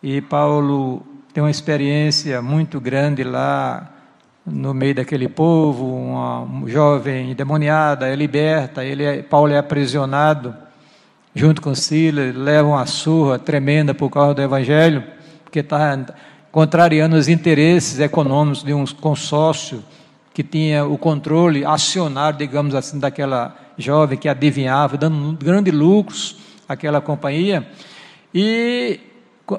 e 0.03 0.21
Paulo 0.21 1.07
tem 1.33 1.41
uma 1.41 1.53
experiência 1.53 2.43
muito 2.43 2.81
grande 2.81 3.23
lá 3.23 3.93
no 4.45 4.75
meio 4.75 4.97
daquele 4.97 5.29
povo, 5.29 5.87
uma 5.87 6.69
jovem 6.69 7.31
endemoniada 7.31 8.09
é 8.09 8.17
liberta, 8.17 8.85
ele 8.85 9.05
é, 9.05 9.23
Paulo 9.23 9.53
é 9.53 9.59
aprisionado 9.59 10.53
junto 11.33 11.63
com 11.63 11.77
Silas, 11.77 12.35
leva 12.35 12.67
uma 12.67 12.87
surra 12.87 13.39
tremenda 13.39 13.95
por 13.95 14.11
causa 14.11 14.35
do 14.35 14.43
evangelho, 14.43 15.05
porque 15.45 15.61
está 15.61 15.97
contrariando 16.51 17.15
os 17.15 17.29
interesses 17.29 18.01
econômicos 18.01 18.65
de 18.65 18.75
um 18.75 18.85
consórcio 18.85 19.81
que 20.35 20.43
tinha 20.43 20.85
o 20.85 20.99
controle 20.99 21.65
acionário, 21.65 22.37
digamos 22.37 22.75
assim, 22.75 22.99
daquela 22.99 23.57
jovem 23.79 24.19
que 24.19 24.29
adivinhava, 24.29 24.97
dando 24.97 25.39
grandes 25.39 25.73
lucros 25.73 26.37
àquela 26.69 27.01
companhia. 27.01 27.67
E, 28.35 28.99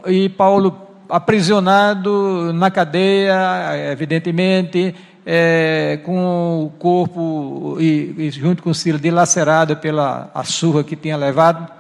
e 0.05 0.27
Paulo 0.29 0.86
aprisionado 1.08 2.51
na 2.53 2.70
cadeia, 2.70 3.91
evidentemente, 3.91 4.94
é, 5.25 6.00
com 6.03 6.65
o 6.65 6.70
corpo 6.77 7.77
e, 7.79 8.13
e 8.17 8.32
junto 8.32 8.62
com 8.62 8.70
o 8.70 8.75
Silas 8.75 9.01
dilacerado 9.01 9.77
pela 9.77 10.29
a 10.34 10.44
surra 10.44 10.84
que 10.84 10.98
tinha 10.98 11.15
levado. 11.15 11.72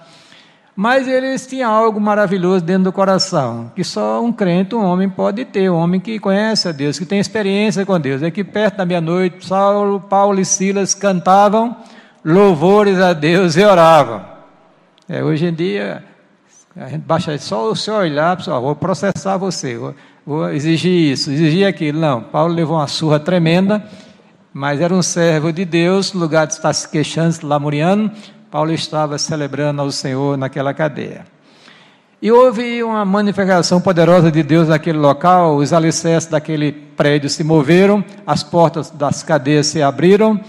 Mas 0.75 1.07
eles 1.07 1.47
tinham 1.47 1.71
algo 1.71 2.01
maravilhoso 2.01 2.65
dentro 2.65 2.85
do 2.85 2.91
coração, 2.91 3.71
que 3.73 3.83
só 3.83 4.21
um 4.21 4.33
crente, 4.33 4.75
um 4.75 4.83
homem, 4.83 5.09
pode 5.09 5.45
ter, 5.45 5.71
um 5.71 5.77
homem 5.77 6.01
que 6.01 6.19
conhece 6.19 6.67
a 6.67 6.73
Deus, 6.73 6.99
que 6.99 7.05
tem 7.05 7.17
experiência 7.17 7.85
com 7.85 7.97
Deus. 7.97 8.21
É 8.21 8.29
que 8.29 8.43
perto 8.43 8.77
da 8.77 8.85
meia-noite, 8.85 9.47
Saulo, 9.47 10.01
Paulo 10.01 10.37
e 10.37 10.43
Silas 10.43 10.93
cantavam 10.93 11.77
louvores 12.25 12.99
a 12.99 13.13
Deus 13.13 13.55
e 13.55 13.63
oravam. 13.63 14.25
É, 15.07 15.23
hoje 15.23 15.45
em 15.45 15.53
dia, 15.53 16.03
a 16.75 16.89
gente 16.89 17.03
baixa 17.03 17.37
só 17.37 17.71
o 17.71 17.75
seu 17.75 17.93
olhar, 17.93 18.35
pessoal, 18.35 18.61
vou 18.61 18.75
processar 18.75 19.37
você, 19.37 19.77
vou, 19.77 19.95
vou 20.25 20.49
exigir 20.49 21.13
isso, 21.13 21.31
exigir 21.31 21.65
aquilo. 21.65 21.99
Não, 21.99 22.21
Paulo 22.21 22.53
levou 22.53 22.75
uma 22.75 22.87
surra 22.87 23.17
tremenda, 23.17 23.81
mas 24.51 24.81
era 24.81 24.93
um 24.93 25.01
servo 25.01 25.53
de 25.53 25.63
Deus, 25.63 26.11
no 26.11 26.19
lugar 26.19 26.47
de 26.47 26.53
estar 26.53 26.73
se 26.73 26.89
queixando, 26.89 27.31
se 27.31 27.45
lamuriando, 27.45 28.11
Paulo 28.51 28.71
estava 28.71 29.17
celebrando 29.17 29.81
ao 29.81 29.91
Senhor 29.91 30.37
naquela 30.37 30.73
cadeia. 30.73 31.25
E 32.21 32.31
houve 32.31 32.81
uma 32.81 33.03
manifestação 33.05 33.81
poderosa 33.81 34.31
de 34.31 34.41
Deus 34.41 34.67
naquele 34.67 34.97
local, 34.97 35.57
os 35.57 35.73
alicerces 35.73 36.29
daquele 36.29 36.71
prédio 36.71 37.29
se 37.29 37.43
moveram, 37.43 38.03
as 38.25 38.41
portas 38.41 38.89
das 38.89 39.21
cadeias 39.21 39.67
se 39.67 39.81
abriram, 39.81 40.39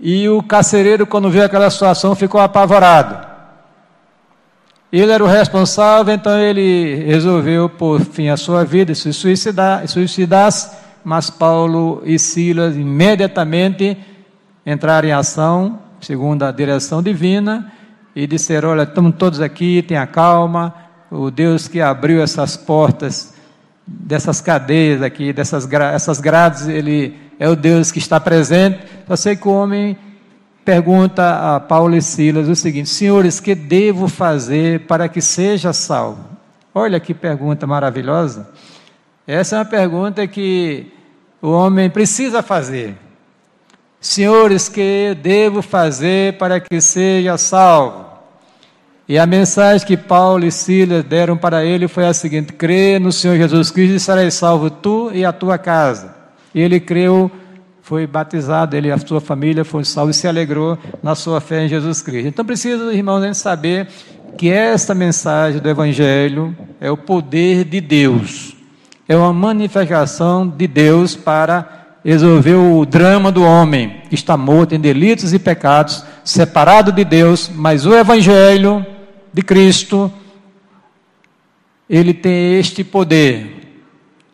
e 0.00 0.28
o 0.28 0.42
carcereiro, 0.42 1.06
quando 1.06 1.30
viu 1.30 1.42
aquela 1.44 1.68
situação, 1.70 2.14
ficou 2.14 2.40
apavorado. 2.40 3.26
Ele 4.92 5.10
era 5.10 5.24
o 5.24 5.26
responsável, 5.26 6.14
então 6.14 6.38
ele 6.38 7.02
resolveu 7.04 7.68
por 7.68 8.00
fim 8.00 8.28
a 8.28 8.36
sua 8.36 8.64
vida 8.64 8.92
e 8.92 8.94
se 8.94 9.12
suicidar, 9.12 9.86
suicidar-se, 9.88 10.70
mas 11.02 11.30
Paulo 11.30 12.00
e 12.04 12.18
Silas 12.18 12.76
imediatamente 12.76 13.98
entraram 14.64 15.08
em 15.08 15.12
ação, 15.12 15.78
segundo 16.04 16.44
a 16.44 16.52
direção 16.52 17.02
divina, 17.02 17.72
e 18.14 18.26
disseram: 18.26 18.70
Olha, 18.70 18.82
estamos 18.82 19.14
todos 19.16 19.40
aqui, 19.40 19.82
tenha 19.82 20.06
calma, 20.06 20.74
o 21.10 21.30
Deus 21.30 21.66
que 21.66 21.80
abriu 21.80 22.22
essas 22.22 22.56
portas, 22.56 23.34
dessas 23.86 24.40
cadeias 24.40 25.02
aqui, 25.02 25.32
dessas 25.32 25.70
essas 25.72 26.20
grades, 26.20 26.68
ele 26.68 27.16
é 27.38 27.48
o 27.48 27.56
Deus 27.56 27.90
que 27.90 27.98
está 27.98 28.20
presente. 28.20 28.80
Só 29.06 29.16
sei 29.16 29.36
que 29.36 29.48
o 29.48 29.52
homem 29.52 29.96
pergunta 30.64 31.56
a 31.56 31.60
Paulo 31.60 31.96
e 31.96 32.02
Silas 32.02 32.48
o 32.48 32.56
seguinte: 32.56 32.88
Senhores, 32.88 33.40
que 33.40 33.54
devo 33.54 34.08
fazer 34.08 34.80
para 34.86 35.08
que 35.08 35.20
seja 35.20 35.72
salvo? 35.72 36.24
Olha 36.74 36.98
que 36.98 37.14
pergunta 37.14 37.66
maravilhosa. 37.66 38.48
Essa 39.26 39.56
é 39.56 39.58
uma 39.60 39.64
pergunta 39.64 40.26
que 40.26 40.92
o 41.40 41.50
homem 41.50 41.88
precisa 41.88 42.42
fazer. 42.42 42.96
Senhores, 44.04 44.68
que 44.68 45.16
devo 45.22 45.62
fazer 45.62 46.36
para 46.36 46.60
que 46.60 46.78
seja 46.78 47.38
salvo? 47.38 48.04
E 49.08 49.18
a 49.18 49.24
mensagem 49.24 49.86
que 49.86 49.96
Paulo 49.96 50.44
e 50.44 50.52
Silas 50.52 51.02
deram 51.02 51.38
para 51.38 51.64
ele 51.64 51.88
foi 51.88 52.04
a 52.04 52.12
seguinte: 52.12 52.52
crê 52.52 52.98
no 52.98 53.10
Senhor 53.10 53.38
Jesus 53.38 53.70
Cristo 53.70 53.94
e 53.94 53.98
serás 53.98 54.34
salvo 54.34 54.68
tu 54.68 55.10
e 55.10 55.24
a 55.24 55.32
tua 55.32 55.56
casa. 55.56 56.14
E 56.54 56.60
ele 56.60 56.78
creu 56.80 57.30
foi 57.80 58.06
batizado, 58.06 58.76
ele 58.76 58.88
e 58.88 58.92
a 58.92 58.98
sua 58.98 59.22
família 59.22 59.64
foi 59.64 59.86
salvo 59.86 60.10
e 60.10 60.14
se 60.14 60.28
alegrou 60.28 60.76
na 61.02 61.14
sua 61.14 61.40
fé 61.40 61.64
em 61.64 61.68
Jesus 61.68 62.02
Cristo. 62.02 62.28
Então 62.28 62.44
precisa, 62.44 62.92
irmãos, 62.92 63.38
saber 63.38 63.88
que 64.36 64.50
esta 64.50 64.94
mensagem 64.94 65.62
do 65.62 65.68
Evangelho 65.68 66.54
é 66.78 66.90
o 66.90 66.96
poder 66.96 67.64
de 67.64 67.80
Deus, 67.80 68.54
é 69.08 69.16
uma 69.16 69.32
manifestação 69.32 70.46
de 70.46 70.66
Deus 70.66 71.16
para 71.16 71.83
resolver 72.04 72.54
o 72.54 72.84
drama 72.84 73.32
do 73.32 73.42
homem 73.42 74.02
que 74.08 74.14
está 74.14 74.36
morto 74.36 74.74
em 74.74 74.80
delitos 74.80 75.32
e 75.32 75.38
pecados, 75.38 76.04
separado 76.22 76.92
de 76.92 77.04
Deus, 77.04 77.50
mas 77.52 77.86
o 77.86 77.94
Evangelho 77.94 78.84
de 79.32 79.42
Cristo, 79.42 80.12
ele 81.88 82.12
tem 82.12 82.58
este 82.58 82.84
poder, 82.84 83.82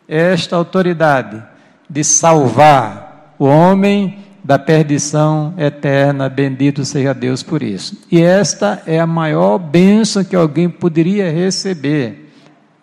esta 0.07 0.55
autoridade 0.55 1.41
de 1.89 2.03
salvar 2.03 3.35
o 3.39 3.45
homem 3.45 4.19
da 4.43 4.57
perdição 4.59 5.53
eterna, 5.57 6.27
bendito 6.27 6.83
seja 6.83 7.13
Deus 7.13 7.41
por 7.43 7.61
isso. 7.63 7.97
E 8.11 8.21
esta 8.21 8.81
é 8.85 8.99
a 8.99 9.07
maior 9.07 9.57
bênção 9.57 10.23
que 10.23 10.35
alguém 10.35 10.69
poderia 10.69 11.31
receber. 11.31 12.30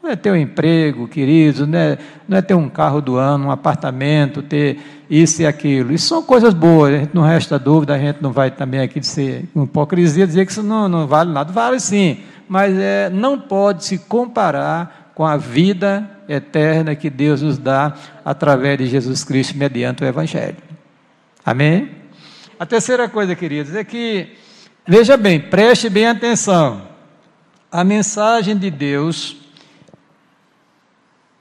Não 0.08 0.14
é 0.14 0.16
ter 0.16 0.32
um 0.32 0.36
emprego, 0.36 1.06
queridos, 1.06 1.68
não 1.68 1.78
é, 1.78 1.98
não 2.26 2.38
é 2.38 2.40
ter 2.40 2.54
um 2.54 2.66
carro 2.66 3.02
do 3.02 3.16
ano, 3.16 3.48
um 3.48 3.50
apartamento, 3.50 4.40
ter 4.40 4.78
isso 5.10 5.42
e 5.42 5.46
aquilo. 5.46 5.92
Isso 5.92 6.08
são 6.08 6.22
coisas 6.22 6.54
boas, 6.54 6.94
a 6.94 6.98
gente 7.00 7.14
não 7.14 7.20
resta 7.20 7.58
dúvida, 7.58 7.94
a 7.94 7.98
gente 7.98 8.22
não 8.22 8.32
vai 8.32 8.50
também 8.50 8.80
aqui 8.80 9.02
ser 9.02 9.44
hipocrisia 9.54 10.26
dizer 10.26 10.46
que 10.46 10.52
isso 10.52 10.62
não, 10.62 10.88
não 10.88 11.06
vale 11.06 11.30
nada. 11.30 11.52
Vale 11.52 11.78
sim, 11.78 12.20
mas 12.48 12.74
é, 12.74 13.10
não 13.10 13.38
pode 13.38 13.84
se 13.84 13.98
comparar 13.98 15.12
com 15.14 15.26
a 15.26 15.36
vida 15.36 16.08
eterna 16.26 16.94
que 16.94 17.10
Deus 17.10 17.42
nos 17.42 17.58
dá 17.58 17.92
através 18.24 18.78
de 18.78 18.86
Jesus 18.86 19.22
Cristo 19.22 19.58
mediante 19.58 20.02
o 20.02 20.06
Evangelho. 20.06 20.56
Amém? 21.44 21.90
A 22.58 22.64
terceira 22.64 23.10
coisa, 23.10 23.36
queridos, 23.36 23.74
é 23.74 23.84
que, 23.84 24.28
veja 24.86 25.18
bem, 25.18 25.38
preste 25.38 25.90
bem 25.90 26.06
atenção. 26.06 26.80
A 27.70 27.84
mensagem 27.84 28.56
de 28.56 28.70
Deus, 28.70 29.37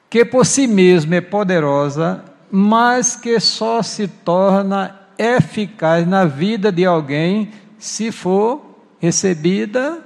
que 0.09 0.23
por 0.23 0.45
si 0.45 0.67
mesma 0.67 1.15
é 1.15 1.21
poderosa, 1.21 2.23
mas 2.49 3.15
que 3.15 3.39
só 3.39 3.81
se 3.81 4.07
torna 4.07 4.99
eficaz 5.17 6.07
na 6.07 6.25
vida 6.25 6.71
de 6.71 6.85
alguém 6.85 7.51
se 7.77 8.11
for 8.11 8.77
recebida 8.99 9.99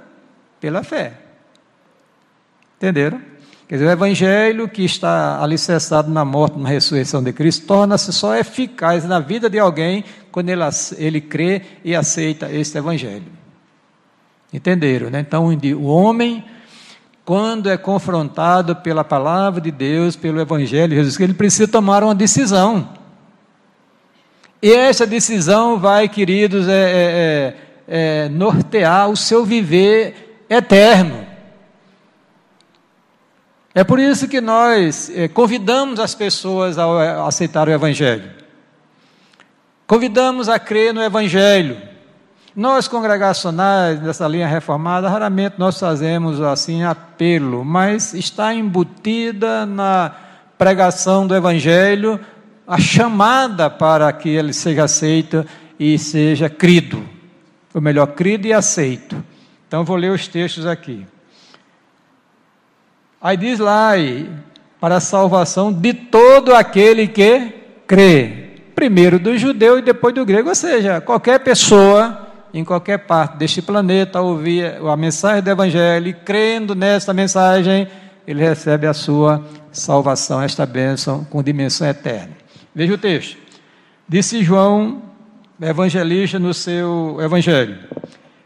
pela 0.60 0.82
fé. 0.82 1.14
Entenderam? 2.76 3.20
Quer 3.68 3.76
dizer, 3.76 3.86
o 3.86 3.90
evangelho 3.90 4.68
que 4.68 4.84
está 4.84 5.42
alicerçado 5.42 6.10
na 6.10 6.24
morte, 6.24 6.58
na 6.58 6.68
ressurreição 6.68 7.22
de 7.22 7.32
Cristo, 7.32 7.66
torna-se 7.66 8.12
só 8.12 8.36
eficaz 8.36 9.04
na 9.04 9.18
vida 9.18 9.48
de 9.48 9.58
alguém 9.58 10.04
quando 10.30 10.50
ele, 10.50 10.62
ele 10.98 11.20
crê 11.20 11.62
e 11.82 11.94
aceita 11.94 12.52
esse 12.52 12.76
evangelho. 12.76 13.32
Entenderam, 14.52 15.08
né? 15.08 15.20
Então, 15.20 15.46
o 15.46 15.84
homem, 15.84 16.44
quando 17.24 17.70
é 17.70 17.76
confrontado 17.76 18.74
pela 18.76 19.04
palavra 19.04 19.60
de 19.60 19.70
Deus, 19.70 20.16
pelo 20.16 20.40
evangelho 20.40 20.90
de 20.90 20.96
Jesus, 20.96 21.20
ele 21.20 21.34
precisa 21.34 21.68
tomar 21.68 22.02
uma 22.02 22.14
decisão. 22.14 22.88
E 24.60 24.72
essa 24.72 25.06
decisão 25.06 25.78
vai, 25.78 26.08
queridos, 26.08 26.68
é, 26.68 26.72
é, 26.72 27.56
é, 27.88 28.24
é 28.24 28.28
nortear 28.28 29.08
o 29.08 29.16
seu 29.16 29.44
viver 29.44 30.44
eterno. 30.48 31.26
É 33.74 33.82
por 33.82 33.98
isso 33.98 34.28
que 34.28 34.40
nós 34.40 35.10
é, 35.14 35.28
convidamos 35.28 35.98
as 35.98 36.14
pessoas 36.14 36.78
a, 36.78 36.84
a 36.84 37.26
aceitar 37.26 37.68
o 37.68 37.72
Evangelho. 37.72 38.30
Convidamos 39.86 40.48
a 40.48 40.58
crer 40.58 40.92
no 40.92 41.02
Evangelho. 41.02 41.91
Nós, 42.54 42.86
congregacionais 42.86 43.98
dessa 43.98 44.28
linha 44.28 44.46
reformada, 44.46 45.08
raramente 45.08 45.54
nós 45.56 45.80
fazemos 45.80 46.38
assim 46.38 46.84
apelo, 46.84 47.64
mas 47.64 48.12
está 48.12 48.52
embutida 48.52 49.64
na 49.64 50.14
pregação 50.58 51.26
do 51.26 51.34
Evangelho 51.34 52.20
a 52.66 52.78
chamada 52.78 53.70
para 53.70 54.12
que 54.12 54.28
ele 54.28 54.52
seja 54.52 54.84
aceito 54.84 55.46
e 55.80 55.98
seja 55.98 56.50
crido. 56.50 57.02
Ou 57.72 57.80
melhor, 57.80 58.08
crido 58.08 58.46
e 58.46 58.52
aceito. 58.52 59.24
Então, 59.66 59.82
vou 59.82 59.96
ler 59.96 60.12
os 60.12 60.28
textos 60.28 60.66
aqui. 60.66 61.06
Aí 63.18 63.34
diz 63.34 63.58
lá, 63.58 63.92
para 64.78 64.96
a 64.96 65.00
salvação 65.00 65.72
de 65.72 65.94
todo 65.94 66.54
aquele 66.54 67.08
que 67.08 67.50
crê. 67.86 68.50
Primeiro 68.74 69.18
do 69.18 69.38
judeu 69.38 69.78
e 69.78 69.82
depois 69.82 70.14
do 70.14 70.26
grego, 70.26 70.50
ou 70.50 70.54
seja, 70.54 71.00
qualquer 71.00 71.38
pessoa 71.40 72.31
em 72.52 72.64
qualquer 72.64 72.98
parte 72.98 73.36
deste 73.36 73.62
planeta 73.62 74.20
ouvir 74.20 74.76
a 74.86 74.96
mensagem 74.96 75.42
do 75.42 75.50
Evangelho, 75.50 76.16
crendo 76.24 76.74
nessa 76.74 77.12
mensagem, 77.14 77.88
ele 78.26 78.42
recebe 78.42 78.86
a 78.86 78.92
sua 78.92 79.42
salvação, 79.72 80.42
esta 80.42 80.66
bênção 80.66 81.24
com 81.24 81.42
dimensão 81.42 81.88
eterna. 81.88 82.36
Veja 82.74 82.94
o 82.94 82.98
texto. 82.98 83.36
Disse 84.08 84.42
João, 84.42 85.02
evangelista, 85.60 86.38
no 86.38 86.52
seu 86.52 87.16
evangelho: 87.20 87.78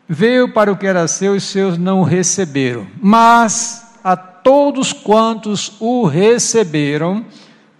Veio 0.09 0.53
para 0.53 0.71
o 0.71 0.77
que 0.77 0.87
era 0.87 1.09
seu 1.09 1.35
e 1.35 1.40
seus 1.40 1.77
não 1.77 2.01
o 2.01 2.05
receberam, 2.05 2.87
mas 3.01 3.99
a 4.05 4.16
todos 4.16 4.92
quantos 4.92 5.73
o 5.81 6.07
receberam, 6.07 7.25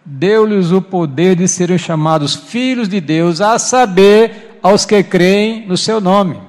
deu-lhes 0.05 0.73
o 0.73 0.83
poder 0.83 1.37
de 1.37 1.47
serem 1.47 1.79
chamados 1.79 2.35
filhos 2.35 2.89
de 2.89 3.01
Deus, 3.01 3.41
a 3.41 3.59
saber, 3.59 4.46
aos 4.67 4.85
que 4.85 5.01
creem 5.05 5.65
no 5.65 5.77
seu 5.77 6.01
nome. 6.01 6.41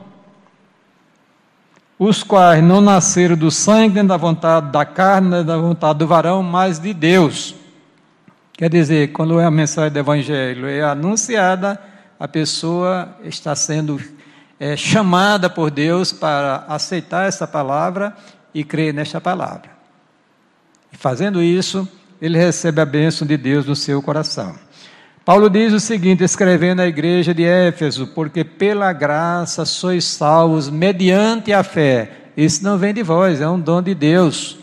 Os 2.00 2.24
quais 2.24 2.64
não 2.64 2.82
nasceram 2.82 3.36
do 3.36 3.52
sangue, 3.52 3.96
nem 3.96 4.06
da 4.08 4.18
vontade 4.18 4.72
da 4.72 4.84
carne, 4.84 5.30
nem 5.30 5.46
da 5.46 5.56
vontade 5.56 6.00
do 6.00 6.08
varão, 6.08 6.42
mas 6.42 6.80
de 6.80 6.96
Deus. 6.96 7.54
Quer 8.54 8.72
dizer, 8.72 9.12
quando 9.12 9.40
é 9.40 9.46
a 9.46 9.52
mensagem 9.52 9.92
do 9.92 10.00
Evangelho 10.00 10.68
é 10.68 10.82
anunciada, 10.82 11.80
a 12.20 12.28
pessoa 12.28 13.16
está 13.24 13.56
sendo 13.56 14.02
é, 14.60 14.76
chamada 14.76 15.48
por 15.48 15.70
Deus 15.70 16.12
para 16.12 16.66
aceitar 16.68 17.28
essa 17.28 17.46
palavra 17.46 18.16
e 18.52 18.64
crer 18.64 18.96
nesta 18.96 19.22
palavra. 19.22 19.70
Fazendo 20.92 21.44
isso, 21.44 21.88
ele 22.20 22.40
recebe 22.40 22.82
a 22.82 22.86
bênção 22.86 23.28
de 23.28 23.38
Deus 23.38 23.68
no 23.68 23.76
seu 23.76 24.02
coração. 24.02 24.56
Paulo 25.28 25.50
diz 25.50 25.74
o 25.74 25.80
seguinte, 25.82 26.24
escrevendo 26.24 26.80
à 26.80 26.88
igreja 26.88 27.34
de 27.34 27.44
Éfeso: 27.44 28.08
Porque 28.08 28.46
pela 28.46 28.94
graça 28.94 29.66
sois 29.66 30.06
salvos 30.06 30.70
mediante 30.70 31.52
a 31.52 31.64
fé. 31.64 32.30
Isso 32.38 32.64
não 32.64 32.78
vem 32.78 32.94
de 32.94 33.04
vós, 33.04 33.42
é 33.42 33.50
um 33.50 33.60
dom 33.60 33.82
de 33.82 33.94
Deus. 33.94 34.58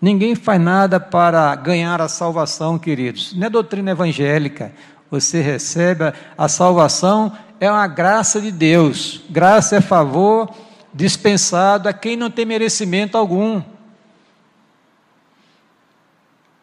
Ninguém 0.00 0.34
faz 0.34 0.58
nada 0.58 0.98
para 0.98 1.54
ganhar 1.56 2.00
a 2.00 2.08
salvação, 2.08 2.78
queridos. 2.78 3.34
Não 3.36 3.48
é 3.48 3.50
doutrina 3.50 3.90
evangélica. 3.90 4.72
você 5.10 5.42
recebe 5.42 6.10
a 6.38 6.48
salvação 6.48 7.36
é 7.60 7.70
uma 7.70 7.86
graça 7.86 8.40
de 8.40 8.50
Deus. 8.50 9.20
Graça 9.28 9.76
é 9.76 9.80
favor 9.82 10.48
dispensado 10.94 11.90
a 11.90 11.92
quem 11.92 12.16
não 12.16 12.30
tem 12.30 12.46
merecimento 12.46 13.18
algum. 13.18 13.60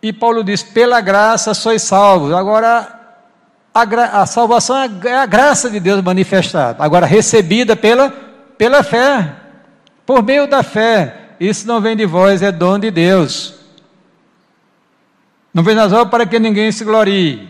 E 0.01 0.11
Paulo 0.11 0.43
diz: 0.43 0.63
pela 0.63 0.99
graça 1.01 1.53
sois 1.53 1.83
salvos. 1.83 2.33
Agora, 2.33 3.02
a, 3.73 4.21
a 4.21 4.25
salvação 4.25 4.77
é, 4.77 4.89
é 5.05 5.17
a 5.17 5.25
graça 5.25 5.69
de 5.69 5.79
Deus 5.79 6.01
manifestada. 6.01 6.83
Agora, 6.83 7.05
recebida 7.05 7.75
pela, 7.75 8.11
pela 8.57 8.83
fé, 8.83 9.33
por 10.05 10.21
meio 10.21 10.47
da 10.47 10.61
fé. 10.61 11.19
Isso 11.39 11.67
não 11.67 11.81
vem 11.81 11.95
de 11.95 12.05
vós, 12.05 12.41
é 12.41 12.51
dom 12.51 12.77
de 12.77 12.91
Deus. 12.91 13.55
Não 15.53 15.63
vem 15.63 15.75
nas 15.75 15.91
obras 15.91 16.09
para 16.09 16.25
que 16.25 16.39
ninguém 16.39 16.71
se 16.71 16.83
glorie. 16.83 17.49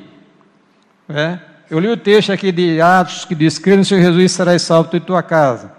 É? 1.09 1.37
Eu 1.69 1.79
li 1.79 1.87
o 1.87 1.97
texto 1.97 2.31
aqui 2.31 2.51
de 2.51 2.79
Atos 2.79 3.25
que 3.25 3.35
diz: 3.35 3.57
Crê 3.57 3.75
no 3.75 3.83
Senhor 3.83 4.01
Jesus 4.01 4.31
serás 4.31 4.61
salvo 4.61 4.89
tu 4.89 4.97
e 4.97 4.99
tua 4.99 5.21
casa. 5.21 5.71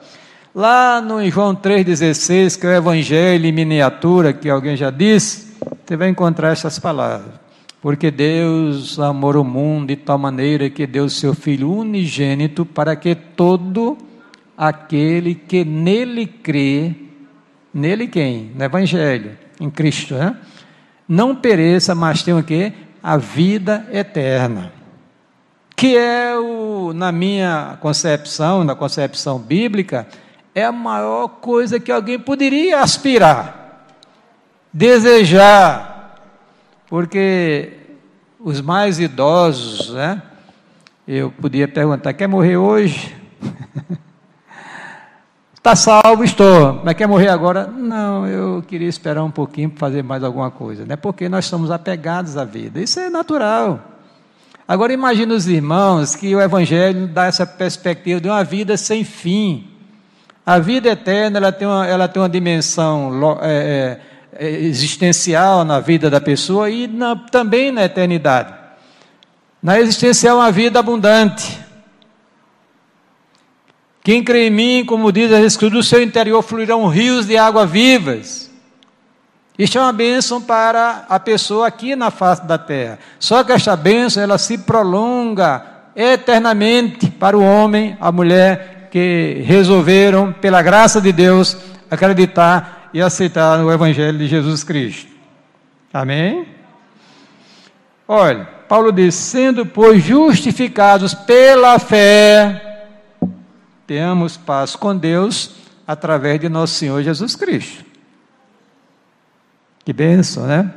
Lá 0.55 1.01
no 1.01 1.29
João 1.31 1.55
3,16, 1.55 2.59
que 2.59 2.67
é 2.67 2.71
o 2.71 2.73
Evangelho 2.75 3.47
em 3.47 3.53
miniatura, 3.53 4.33
que 4.33 4.49
alguém 4.49 4.77
já 4.77 4.91
disse, 4.91 5.57
você 5.85 5.97
vai 5.97 6.09
encontrar 6.09 6.53
essas 6.53 6.79
palavras. 6.79 7.44
Porque 7.85 8.11
Deus 8.11 8.99
amou 8.99 9.37
o 9.37 9.45
mundo 9.45 9.89
de 9.89 9.97
tal 9.97 10.17
maneira 10.17 10.71
que 10.71 10.87
deu 10.87 11.07
seu 11.11 11.35
Filho 11.35 11.71
unigênito 11.71 12.65
para 12.65 12.97
que 12.97 13.15
todo 13.15 13.99
aquele 14.57 15.35
que 15.35 15.67
nele 15.67 16.27
crê, 16.27 16.95
nele 17.75 18.09
quem? 18.09 18.53
No 18.55 18.65
Evangelho, 18.65 19.37
em 19.61 19.69
Cristo, 19.69 20.15
né? 20.15 20.35
Não 21.07 21.37
pereça, 21.37 21.95
mas 21.95 22.23
tenha 22.23 22.39
o 22.39 22.43
quê? 22.43 22.73
A 23.03 23.19
vida 23.19 23.87
eterna. 23.93 24.73
Que 25.77 25.95
é 25.95 26.39
o, 26.39 26.95
na 26.95 27.13
minha 27.13 27.77
concepção, 27.83 28.65
na 28.65 28.75
concepção 28.75 29.39
bíblica, 29.39 30.09
é 30.55 30.65
a 30.65 30.73
maior 30.73 31.29
coisa 31.29 31.79
que 31.79 31.93
alguém 31.93 32.19
poderia 32.19 32.81
aspirar, 32.81 33.85
desejar, 34.73 35.94
porque 36.95 37.73
os 38.39 38.61
mais 38.61 39.01
idosos, 39.01 39.93
né? 39.93 40.23
Eu 41.09 41.29
podia 41.29 41.67
perguntar: 41.67 42.13
quer 42.13 42.29
morrer 42.29 42.57
hoje? 42.57 43.13
Está 45.57 45.75
salvo, 45.75 46.23
estou. 46.23 46.81
Mas 46.85 46.95
quer 46.95 47.09
morrer 47.09 47.31
agora? 47.31 47.67
Não, 47.67 48.29
eu 48.29 48.63
queria 48.63 48.87
esperar 48.87 49.25
um 49.25 49.31
pouquinho 49.33 49.71
para 49.71 49.81
fazer 49.81 50.05
mais 50.05 50.23
alguma 50.23 50.53
coisa. 50.53 50.85
Né? 50.85 50.95
Porque 50.95 51.29
nós 51.29 51.47
somos 51.47 51.73
apegados 51.73 52.37
à 52.37 52.45
vida. 52.45 52.81
Isso 52.81 53.01
é 53.01 53.11
natural. 53.11 53.81
Agora 54.67 54.93
imagine 54.93 55.33
os 55.33 55.49
irmãos 55.49 56.15
que 56.15 56.33
o 56.33 56.41
Evangelho 56.41 57.09
dá 57.09 57.27
essa 57.27 57.45
perspectiva 57.45 58.21
de 58.21 58.29
uma 58.29 58.45
vida 58.45 58.77
sem 58.77 59.03
fim. 59.03 59.69
A 60.47 60.61
vida 60.61 60.91
eterna 60.91 61.39
ela 61.39 61.51
tem 61.51 61.67
uma, 61.67 61.85
ela 61.89 62.07
tem 62.07 62.23
uma 62.23 62.29
dimensão 62.29 63.37
é, 63.43 63.51
é, 63.51 64.01
existencial 64.41 65.65
na 65.65 65.81
vida 65.81 66.11
da 66.11 66.21
pessoa 66.21 66.71
e 66.71 66.87
na, 66.87 67.17
também 67.17 67.71
na 67.71 67.85
eternidade. 67.85 68.53
Na 69.63 69.81
existencial, 69.81 70.39
uma 70.39 70.53
vida 70.53 70.79
abundante. 70.79 71.59
Quem 74.03 74.23
crê 74.23 74.49
em 74.49 74.51
mim, 74.51 74.85
como 74.85 75.11
diz 75.11 75.33
a 75.33 75.41
Escritura, 75.41 75.81
do 75.81 75.87
seu 75.87 76.03
interior 76.03 76.43
fluirão 76.43 76.87
rios 76.89 77.27
de 77.27 77.39
água 77.39 77.65
vivas. 77.65 78.51
Isto 79.59 79.79
é 79.79 79.81
uma 79.81 79.93
bênção 79.93 80.43
para 80.43 81.07
a 81.09 81.19
pessoa 81.19 81.67
aqui 81.67 81.95
na 81.95 82.11
face 82.11 82.45
da 82.45 82.59
terra. 82.59 82.99
Só 83.19 83.43
que 83.45 83.53
esta 83.53 83.77
bênção 83.77 84.23
ela 84.23 84.37
se 84.37 84.59
prolonga 84.59 85.65
eternamente 85.97 87.09
para 87.09 87.39
o 87.39 87.43
homem, 87.43 87.97
a 88.01 88.11
mulher 88.11 88.89
que 88.91 89.43
resolveram, 89.47 90.33
pela 90.33 90.61
graça 90.61 91.01
de 91.01 91.13
Deus, 91.13 91.57
acreditar 91.91 92.84
e 92.95 93.03
aceitar 93.03 93.59
o 93.59 93.73
Evangelho 93.73 94.17
de 94.17 94.29
Jesus 94.29 94.63
Cristo. 94.63 95.11
Amém? 95.93 96.47
Olha, 98.07 98.45
Paulo 98.69 98.93
diz: 98.93 99.17
sendo, 99.17 99.67
pois, 99.67 100.03
justificados 100.03 101.13
pela 101.13 101.79
fé, 101.81 102.87
tenhamos 103.85 104.37
paz 104.37 104.77
com 104.77 104.97
Deus 104.97 105.57
através 105.85 106.41
de 106.41 106.49
nosso 106.49 106.75
Senhor 106.75 107.03
Jesus 107.03 107.35
Cristo. 107.35 107.85
Que 109.85 109.93
bênção, 109.93 110.47
né? 110.47 110.71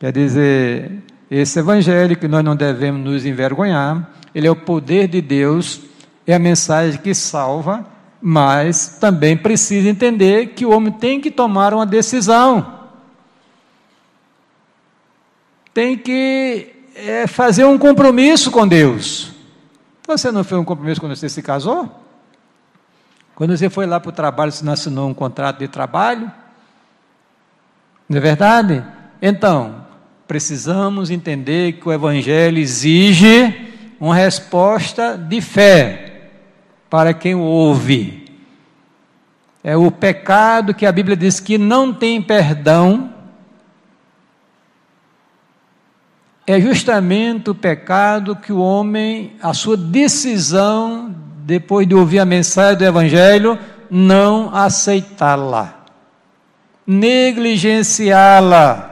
Quer 0.00 0.12
dizer, 0.12 1.02
esse 1.30 1.58
evangelho 1.58 2.16
que 2.16 2.26
nós 2.26 2.42
não 2.42 2.56
devemos 2.56 3.00
nos 3.04 3.26
envergonhar, 3.26 4.10
ele 4.34 4.46
é 4.46 4.50
o 4.50 4.56
poder 4.56 5.06
de 5.06 5.20
Deus, 5.20 5.82
é 6.26 6.34
a 6.34 6.38
mensagem 6.38 6.98
que 7.00 7.14
salva, 7.14 7.86
mas 8.20 8.98
também 9.00 9.36
precisa 9.36 9.88
entender 9.88 10.48
que 10.48 10.66
o 10.66 10.70
homem 10.70 10.92
tem 10.92 11.20
que 11.20 11.30
tomar 11.30 11.72
uma 11.72 11.86
decisão. 11.86 12.80
Tem 15.72 15.96
que 15.96 16.68
é, 16.94 17.26
fazer 17.26 17.64
um 17.64 17.78
compromisso 17.78 18.50
com 18.50 18.68
Deus. 18.68 19.32
Você 20.06 20.30
não 20.30 20.44
fez 20.44 20.60
um 20.60 20.64
compromisso 20.64 21.00
quando 21.00 21.16
você 21.16 21.28
se 21.28 21.42
casou? 21.42 21.88
Quando 23.34 23.56
você 23.56 23.70
foi 23.70 23.86
lá 23.86 23.98
para 23.98 24.10
o 24.10 24.12
trabalho, 24.12 24.52
você 24.52 24.64
não 24.64 24.74
assinou 24.74 25.08
um 25.08 25.14
contrato 25.14 25.60
de 25.60 25.68
trabalho? 25.68 26.30
Não 28.08 28.18
é 28.18 28.20
verdade? 28.20 28.84
Então, 29.22 29.86
precisamos 30.26 31.10
entender 31.10 31.74
que 31.74 31.88
o 31.88 31.92
Evangelho 31.92 32.58
exige 32.58 33.70
uma 33.98 34.14
resposta 34.14 35.16
de 35.16 35.40
fé 35.40 36.09
para 36.90 37.14
quem 37.14 37.34
o 37.34 37.40
ouve. 37.40 38.26
É 39.62 39.76
o 39.76 39.90
pecado 39.90 40.74
que 40.74 40.84
a 40.84 40.92
Bíblia 40.92 41.16
diz 41.16 41.38
que 41.38 41.56
não 41.56 41.94
tem 41.94 42.20
perdão. 42.20 43.14
É 46.46 46.60
justamente 46.60 47.50
o 47.50 47.54
pecado 47.54 48.34
que 48.34 48.52
o 48.52 48.58
homem, 48.58 49.36
a 49.40 49.54
sua 49.54 49.76
decisão 49.76 51.14
depois 51.44 51.86
de 51.86 51.94
ouvir 51.94 52.18
a 52.18 52.24
mensagem 52.24 52.78
do 52.78 52.84
Evangelho, 52.84 53.56
não 53.90 54.54
aceitá-la, 54.54 55.84
negligenciá-la, 56.86 58.86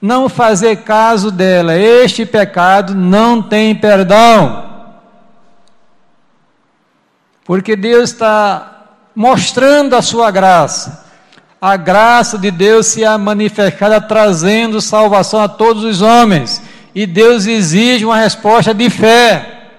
não 0.00 0.28
fazer 0.28 0.84
caso 0.84 1.30
dela. 1.30 1.76
Este 1.76 2.26
pecado 2.26 2.94
não 2.94 3.42
tem 3.42 3.74
perdão. 3.74 4.67
Porque 7.48 7.74
Deus 7.74 8.10
está 8.10 8.98
mostrando 9.14 9.96
a 9.96 10.02
sua 10.02 10.30
graça. 10.30 11.06
A 11.58 11.78
graça 11.78 12.36
de 12.36 12.50
Deus 12.50 12.88
se 12.88 13.02
é 13.02 13.16
manifestada 13.16 13.98
trazendo 14.02 14.82
salvação 14.82 15.40
a 15.40 15.48
todos 15.48 15.82
os 15.82 16.02
homens. 16.02 16.60
E 16.94 17.06
Deus 17.06 17.46
exige 17.46 18.04
uma 18.04 18.18
resposta 18.18 18.74
de 18.74 18.90
fé. 18.90 19.70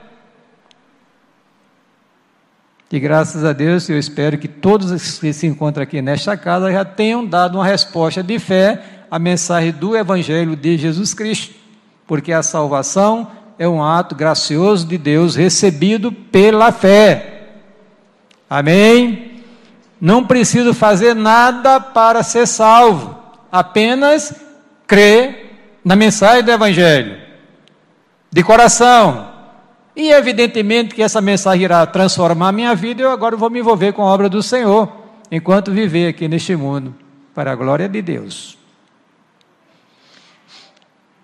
E 2.91 2.99
graças 2.99 3.45
a 3.45 3.53
Deus, 3.53 3.87
eu 3.87 3.99
espero 3.99 4.39
que 4.39 4.47
todos 4.47 5.19
que 5.19 5.31
se 5.31 5.45
encontram 5.45 5.83
aqui 5.83 6.01
nesta 6.01 6.35
casa 6.35 6.71
já 6.71 6.83
tenham 6.83 7.23
dado 7.23 7.59
uma 7.59 7.65
resposta 7.65 8.23
de 8.23 8.39
fé 8.39 8.81
à 9.11 9.19
mensagem 9.19 9.71
do 9.71 9.95
Evangelho 9.95 10.55
de 10.55 10.75
Jesus 10.75 11.13
Cristo, 11.13 11.53
porque 12.07 12.33
a 12.33 12.41
salvação 12.41 13.29
é 13.59 13.67
um 13.67 13.83
ato 13.83 14.15
gracioso 14.15 14.87
de 14.87 14.97
Deus 14.97 15.35
recebido 15.35 16.11
pela 16.11 16.71
fé. 16.71 17.35
Amém? 18.49 19.43
Não 20.01 20.25
preciso 20.25 20.73
fazer 20.73 21.13
nada 21.13 21.79
para 21.79 22.23
ser 22.23 22.47
salvo, 22.47 23.17
apenas 23.51 24.33
crer 24.87 25.79
na 25.83 25.95
mensagem 25.95 26.43
do 26.43 26.51
Evangelho, 26.51 27.17
de 28.31 28.43
coração, 28.43 29.29
e 29.95 30.11
evidentemente 30.11 30.95
que 30.95 31.01
essa 31.01 31.19
mensagem 31.19 31.65
irá 31.65 31.85
transformar 31.85 32.49
a 32.49 32.53
minha 32.53 32.73
vida, 32.73 33.01
eu 33.01 33.11
agora 33.11 33.35
vou 33.35 33.49
me 33.49 33.59
envolver 33.59 33.91
com 33.91 34.01
a 34.01 34.05
obra 34.05 34.29
do 34.29 34.41
Senhor, 34.41 34.89
enquanto 35.29 35.71
viver 35.71 36.07
aqui 36.07 36.27
neste 36.27 36.55
mundo, 36.55 36.95
para 37.35 37.51
a 37.51 37.55
glória 37.55 37.87
de 37.87 38.01
Deus. 38.01 38.57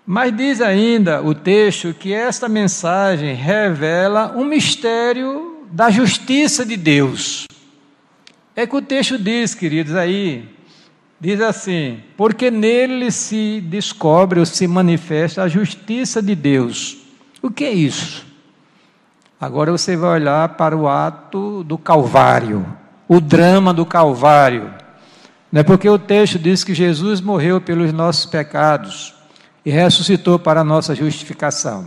Mas 0.06 0.36
diz 0.36 0.60
ainda 0.60 1.22
o 1.22 1.34
texto 1.34 1.94
que 1.94 2.12
esta 2.12 2.48
mensagem 2.48 3.34
revela 3.34 4.32
um 4.36 4.44
mistério 4.44 5.45
da 5.70 5.90
justiça 5.90 6.64
de 6.64 6.76
Deus. 6.76 7.46
É 8.54 8.66
que 8.66 8.76
o 8.76 8.82
texto 8.82 9.18
diz, 9.18 9.54
queridos, 9.54 9.94
aí, 9.94 10.48
diz 11.20 11.40
assim: 11.40 12.00
porque 12.16 12.50
nele 12.50 13.10
se 13.10 13.60
descobre 13.60 14.40
ou 14.40 14.46
se 14.46 14.66
manifesta 14.66 15.42
a 15.42 15.48
justiça 15.48 16.22
de 16.22 16.34
Deus. 16.34 16.98
O 17.42 17.50
que 17.50 17.64
é 17.64 17.72
isso? 17.72 18.24
Agora 19.38 19.70
você 19.70 19.96
vai 19.96 20.20
olhar 20.20 20.48
para 20.50 20.76
o 20.76 20.88
ato 20.88 21.62
do 21.62 21.76
Calvário, 21.76 22.66
o 23.06 23.20
drama 23.20 23.74
do 23.74 23.84
Calvário. 23.84 24.74
Não 25.52 25.60
é 25.60 25.64
porque 25.64 25.88
o 25.88 25.98
texto 25.98 26.38
diz 26.38 26.64
que 26.64 26.74
Jesus 26.74 27.20
morreu 27.20 27.60
pelos 27.60 27.92
nossos 27.92 28.26
pecados 28.26 29.14
e 29.64 29.70
ressuscitou 29.70 30.38
para 30.38 30.62
a 30.62 30.64
nossa 30.64 30.94
justificação. 30.94 31.86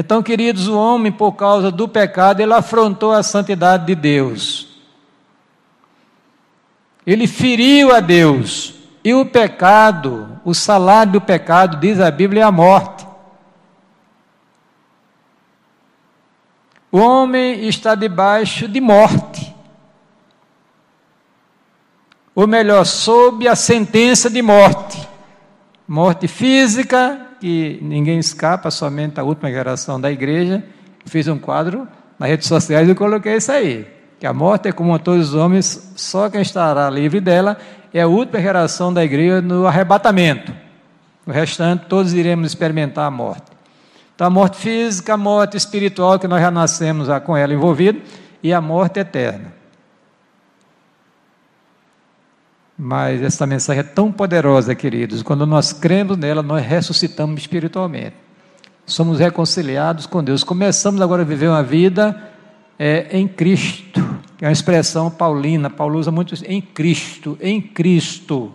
Então, 0.00 0.22
queridos, 0.22 0.66
o 0.66 0.78
homem, 0.78 1.12
por 1.12 1.32
causa 1.32 1.70
do 1.70 1.86
pecado, 1.86 2.40
ele 2.40 2.54
afrontou 2.54 3.12
a 3.12 3.22
santidade 3.22 3.84
de 3.84 3.94
Deus. 3.94 4.66
Ele 7.06 7.26
feriu 7.26 7.94
a 7.94 8.00
Deus. 8.00 8.76
E 9.04 9.12
o 9.12 9.26
pecado, 9.26 10.40
o 10.42 10.54
salário 10.54 11.12
do 11.12 11.20
pecado, 11.20 11.76
diz 11.76 12.00
a 12.00 12.10
Bíblia, 12.10 12.40
é 12.40 12.44
a 12.44 12.50
morte. 12.50 13.06
O 16.90 16.96
homem 16.96 17.68
está 17.68 17.94
debaixo 17.94 18.66
de 18.66 18.80
morte. 18.80 19.54
Ou 22.34 22.46
melhor, 22.46 22.86
sob 22.86 23.46
a 23.46 23.54
sentença 23.54 24.30
de 24.30 24.40
morte. 24.40 25.06
Morte 25.86 26.26
física, 26.26 27.26
que 27.40 27.78
ninguém 27.82 28.18
escapa, 28.18 28.70
somente 28.70 29.18
a 29.18 29.24
última 29.24 29.50
geração 29.50 30.00
da 30.00 30.10
igreja. 30.10 30.62
Fiz 31.06 31.26
um 31.26 31.38
quadro 31.38 31.88
nas 32.18 32.28
redes 32.28 32.46
sociais 32.46 32.88
e 32.88 32.94
coloquei 32.94 33.36
isso 33.36 33.50
aí. 33.50 33.86
Que 34.18 34.26
a 34.26 34.32
morte 34.32 34.68
é 34.68 34.72
como 34.72 34.94
a 34.94 34.98
todos 34.98 35.30
os 35.30 35.34
homens, 35.34 35.92
só 35.96 36.28
quem 36.28 36.42
estará 36.42 36.90
livre 36.90 37.20
dela 37.20 37.56
é 37.92 38.02
a 38.02 38.06
última 38.06 38.40
geração 38.40 38.92
da 38.92 39.02
igreja 39.02 39.40
no 39.40 39.66
arrebatamento. 39.66 40.52
O 41.26 41.30
restante, 41.30 41.86
todos 41.86 42.12
iremos 42.12 42.48
experimentar 42.48 43.06
a 43.06 43.10
morte. 43.10 43.50
Então, 44.14 44.26
a 44.26 44.30
morte 44.30 44.58
física, 44.58 45.14
a 45.14 45.16
morte 45.16 45.56
espiritual, 45.56 46.18
que 46.18 46.28
nós 46.28 46.40
já 46.40 46.50
nascemos 46.50 47.08
com 47.24 47.36
ela 47.36 47.54
envolvida, 47.54 47.98
e 48.42 48.52
a 48.52 48.60
morte 48.60 49.00
eterna. 49.00 49.59
Mas 52.82 53.22
essa 53.22 53.46
mensagem 53.46 53.80
é 53.80 53.82
tão 53.82 54.10
poderosa, 54.10 54.74
queridos, 54.74 55.22
quando 55.22 55.44
nós 55.44 55.72
cremos 55.72 56.16
nela, 56.16 56.42
nós 56.42 56.64
ressuscitamos 56.64 57.40
espiritualmente. 57.42 58.16
Somos 58.86 59.18
reconciliados 59.18 60.06
com 60.06 60.24
Deus. 60.24 60.42
Começamos 60.42 61.00
agora 61.00 61.22
a 61.22 61.24
viver 61.24 61.48
uma 61.48 61.62
vida 61.62 62.30
é, 62.78 63.08
em 63.10 63.28
Cristo 63.28 64.00
é 64.40 64.46
uma 64.46 64.52
expressão 64.52 65.10
paulina, 65.10 65.68
Paulo 65.68 65.98
usa 65.98 66.10
muito 66.10 66.34
em 66.46 66.62
Cristo, 66.62 67.36
em 67.42 67.60
Cristo. 67.60 68.52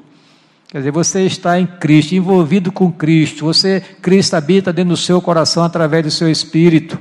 Quer 0.67 0.79
dizer, 0.79 0.91
você 0.91 1.21
está 1.21 1.59
em 1.59 1.67
Cristo, 1.67 2.15
envolvido 2.15 2.71
com 2.71 2.91
Cristo, 2.91 3.45
você, 3.45 3.79
Cristo 4.01 4.33
habita 4.33 4.73
dentro 4.73 4.89
do 4.89 4.97
seu 4.97 5.21
coração 5.21 5.63
através 5.63 6.03
do 6.03 6.09
seu 6.09 6.29
espírito. 6.29 6.97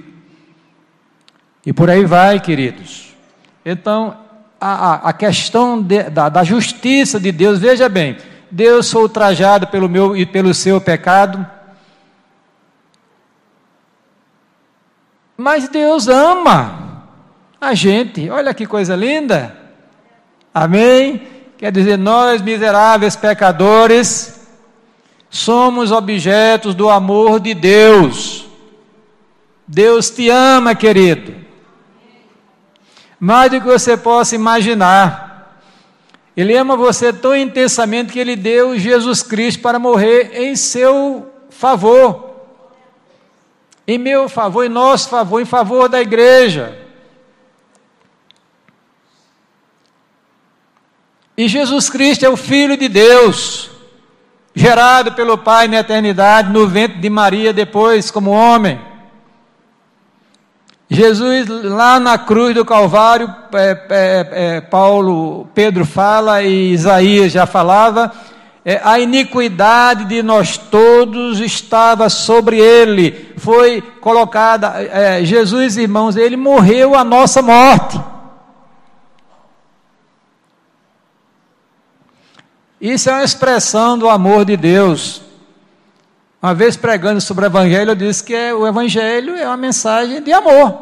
E 1.65 1.73
por 1.73 1.89
aí 1.89 2.05
vai, 2.05 2.39
queridos. 2.39 3.15
Então, 3.65 4.19
a, 4.67 5.09
a, 5.11 5.13
questão 5.13 5.83
de, 5.83 6.05
da, 6.05 6.31
da 6.31 6.43
justiça 6.43 7.21
de 7.21 7.31
Deus, 7.31 7.59
veja 7.59 7.87
bem, 7.87 8.17
Deus 8.51 8.91
foi 8.91 9.03
ultrajado 9.03 9.67
pelo 9.67 9.91
meu 9.91 10.17
e 10.17 10.25
pelo 10.25 10.55
seu 10.55 10.81
pecado, 10.81 11.47
mas 15.37 15.69
Deus 15.69 16.09
ama 16.09 17.03
a 17.61 17.75
gente. 17.75 18.31
Olha 18.31 18.55
que 18.55 18.67
coisa 18.67 18.97
linda. 18.97 19.55
Amém? 20.55 21.27
Quer 21.59 21.71
dizer, 21.71 21.99
nós 21.99 22.41
miseráveis 22.41 23.17
pecadores 23.17 24.49
somos 25.29 25.91
objetos 25.91 26.75
do 26.75 26.89
amor 26.89 27.39
de 27.39 27.53
Deus. 27.53 28.47
Deus 29.67 30.09
te 30.09 30.31
ama, 30.31 30.75
querido. 30.75 31.44
Mais 33.25 33.51
do 33.51 33.59
que 33.59 33.67
você 33.67 33.97
possa 33.97 34.35
imaginar. 34.35 35.59
Ele 36.37 36.55
ama 36.55 36.77
você 36.77 37.11
tão 37.11 37.35
intensamente 37.35 38.13
que 38.13 38.19
ele 38.19 38.37
deu 38.37 38.79
Jesus 38.79 39.23
Cristo 39.23 39.63
para 39.63 39.79
morrer 39.79 40.33
em 40.35 40.55
seu 40.55 41.33
favor. 41.49 42.35
Em 43.89 43.97
meu 43.97 44.29
favor, 44.29 44.63
em 44.63 44.69
nosso 44.69 45.09
favor, 45.09 45.41
em 45.41 45.47
favor 45.47 45.89
da 45.89 46.03
igreja. 46.03 46.79
E 51.35 51.49
Jesus 51.49 51.89
Cristo 51.89 52.27
é 52.27 52.29
o 52.29 52.37
Filho 52.37 52.77
de 52.77 52.91
Deus, 52.91 53.71
gerado 54.55 55.13
pelo 55.13 55.39
Pai 55.39 55.67
na 55.67 55.79
eternidade, 55.79 56.53
no 56.53 56.69
ventre 56.69 56.99
de 56.99 57.09
Maria, 57.09 57.55
depois 57.55 58.11
como 58.11 58.33
homem. 58.33 58.79
Jesus, 60.89 61.49
lá 61.49 61.99
na 61.99 62.19
cruz 62.19 62.55
do 62.55 62.65
Calvário, 62.65 63.35
é, 63.55 63.87
é, 63.89 64.29
é, 64.31 64.61
Paulo, 64.61 65.49
Pedro 65.55 65.85
fala 65.85 66.43
e 66.43 66.73
Isaías 66.73 67.33
já 67.33 67.47
falava, 67.47 68.13
é, 68.65 68.81
a 68.85 68.99
iniquidade 68.99 70.05
de 70.05 70.23
nós 70.23 70.59
todos 70.59 71.41
estava 71.41 72.09
sobre 72.11 72.59
ele, 72.59 73.33
foi 73.39 73.81
colocada, 73.81 74.75
é, 74.77 75.25
Jesus, 75.25 75.77
irmãos, 75.77 76.17
ele 76.17 76.37
morreu 76.37 76.95
a 76.95 77.03
nossa 77.03 77.41
morte. 77.41 78.01
Isso 82.79 83.09
é 83.09 83.15
uma 83.15 83.25
expressão 83.25 83.97
do 83.97 84.09
amor 84.11 84.45
de 84.45 84.59
Deus. 84.59 85.24
Uma 86.45 86.53
vez 86.53 86.77
pregando 86.77 87.23
sobre 87.23 87.47
o 87.47 87.49
Evangelho, 87.49 87.93
eu 87.93 87.95
disse 87.95 88.23
que 88.23 88.35
é, 88.35 88.53
o 88.53 88.67
Evangelho 88.67 89.35
é 89.35 89.47
uma 89.47 89.57
mensagem 89.57 90.23
de 90.23 90.31
amor. 90.31 90.79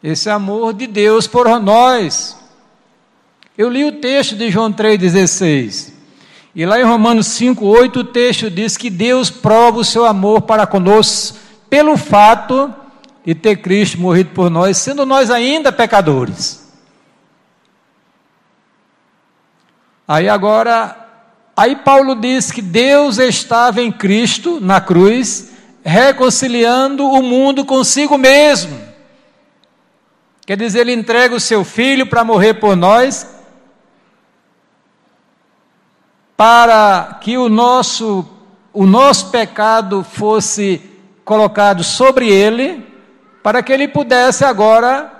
Esse 0.00 0.30
amor 0.30 0.72
de 0.72 0.86
Deus 0.86 1.26
por 1.26 1.48
nós. 1.58 2.38
Eu 3.58 3.68
li 3.68 3.84
o 3.84 4.00
texto 4.00 4.36
de 4.36 4.52
João 4.52 4.72
3,16. 4.72 5.92
E 6.54 6.64
lá 6.64 6.78
em 6.78 6.84
Romanos 6.84 7.26
5,8 7.26 7.96
o 7.96 8.04
texto 8.04 8.48
diz 8.48 8.76
que 8.76 8.88
Deus 8.88 9.30
prova 9.30 9.80
o 9.80 9.84
seu 9.84 10.04
amor 10.04 10.42
para 10.42 10.64
conosco 10.64 11.36
pelo 11.68 11.96
fato 11.96 12.72
de 13.26 13.34
ter 13.34 13.56
Cristo 13.56 14.00
morrido 14.00 14.30
por 14.30 14.48
nós, 14.48 14.78
sendo 14.78 15.04
nós 15.04 15.28
ainda 15.28 15.72
pecadores. 15.72 16.72
Aí 20.06 20.28
agora, 20.28 21.03
aí 21.56 21.76
Paulo 21.76 22.14
diz 22.14 22.50
que 22.50 22.62
Deus 22.62 23.18
estava 23.18 23.80
em 23.80 23.92
Cristo, 23.92 24.60
na 24.60 24.80
cruz, 24.80 25.50
reconciliando 25.84 27.04
o 27.04 27.22
mundo 27.22 27.64
consigo 27.64 28.16
mesmo. 28.16 28.80
Quer 30.46 30.56
dizer, 30.56 30.80
ele 30.80 30.92
entrega 30.92 31.34
o 31.34 31.40
seu 31.40 31.64
filho 31.64 32.06
para 32.06 32.24
morrer 32.24 32.54
por 32.54 32.76
nós, 32.76 33.26
para 36.36 37.18
que 37.20 37.38
o 37.38 37.48
nosso, 37.48 38.26
o 38.72 38.86
nosso 38.86 39.30
pecado 39.30 40.04
fosse 40.04 40.82
colocado 41.24 41.82
sobre 41.82 42.28
ele, 42.28 42.84
para 43.42 43.62
que 43.62 43.72
ele 43.72 43.88
pudesse 43.88 44.44
agora 44.44 45.10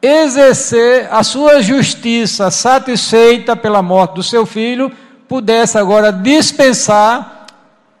exercer 0.00 1.08
a 1.10 1.22
sua 1.24 1.62
justiça 1.62 2.50
satisfeita 2.50 3.56
pela 3.56 3.82
morte 3.82 4.14
do 4.14 4.22
seu 4.22 4.46
filho, 4.46 4.92
pudesse 5.28 5.78
agora 5.78 6.12
dispensar 6.12 7.46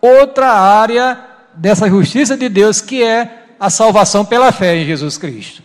outra 0.00 0.52
área 0.52 1.18
dessa 1.54 1.88
justiça 1.88 2.36
de 2.36 2.48
Deus, 2.48 2.80
que 2.80 3.02
é 3.02 3.46
a 3.58 3.70
salvação 3.70 4.24
pela 4.24 4.52
fé 4.52 4.76
em 4.76 4.84
Jesus 4.84 5.16
Cristo. 5.16 5.62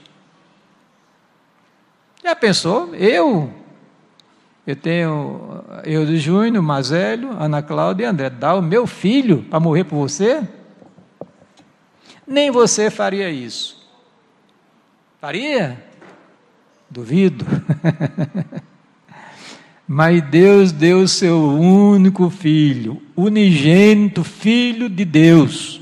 Já 2.23 2.35
pensou? 2.35 2.93
Eu, 2.95 3.51
eu 4.65 4.75
tenho 4.75 5.63
eu 5.83 6.05
de 6.05 6.17
Júnior, 6.17 6.63
velho, 6.83 7.31
Ana 7.39 7.61
Cláudia 7.61 8.05
e 8.05 8.07
André, 8.07 8.29
dar 8.29 8.55
o 8.55 8.61
meu 8.61 8.85
filho 8.85 9.43
para 9.49 9.59
morrer 9.59 9.83
por 9.83 9.97
você? 9.97 10.47
Nem 12.25 12.51
você 12.51 12.89
faria 12.89 13.29
isso. 13.29 13.81
Faria? 15.19 15.83
Duvido. 16.89 17.45
Mas 19.93 20.21
Deus 20.21 20.71
deu 20.71 21.01
o 21.01 21.07
seu 21.07 21.37
único 21.37 22.29
filho, 22.29 23.01
unigênito 23.13 24.23
filho 24.23 24.87
de 24.87 25.03
Deus, 25.03 25.81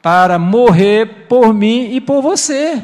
para 0.00 0.38
morrer 0.38 1.26
por 1.28 1.52
mim 1.52 1.96
e 1.96 2.00
por 2.00 2.22
você. 2.22 2.80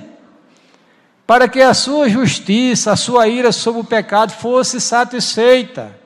Para 1.25 1.47
que 1.47 1.61
a 1.61 1.73
sua 1.73 2.09
justiça, 2.09 2.91
a 2.91 2.97
sua 2.97 3.29
ira 3.29 3.53
sobre 3.53 3.81
o 3.81 3.85
pecado 3.85 4.33
fosse 4.33 4.81
satisfeita. 4.81 5.97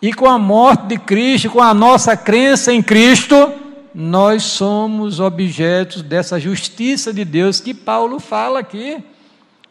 E 0.00 0.12
com 0.12 0.28
a 0.28 0.38
morte 0.38 0.86
de 0.86 0.96
Cristo, 0.96 1.50
com 1.50 1.60
a 1.60 1.74
nossa 1.74 2.16
crença 2.16 2.72
em 2.72 2.80
Cristo, 2.80 3.52
nós 3.92 4.44
somos 4.44 5.18
objetos 5.18 6.00
dessa 6.00 6.38
justiça 6.38 7.12
de 7.12 7.24
Deus 7.24 7.58
que 7.58 7.74
Paulo 7.74 8.20
fala 8.20 8.60
aqui 8.60 9.02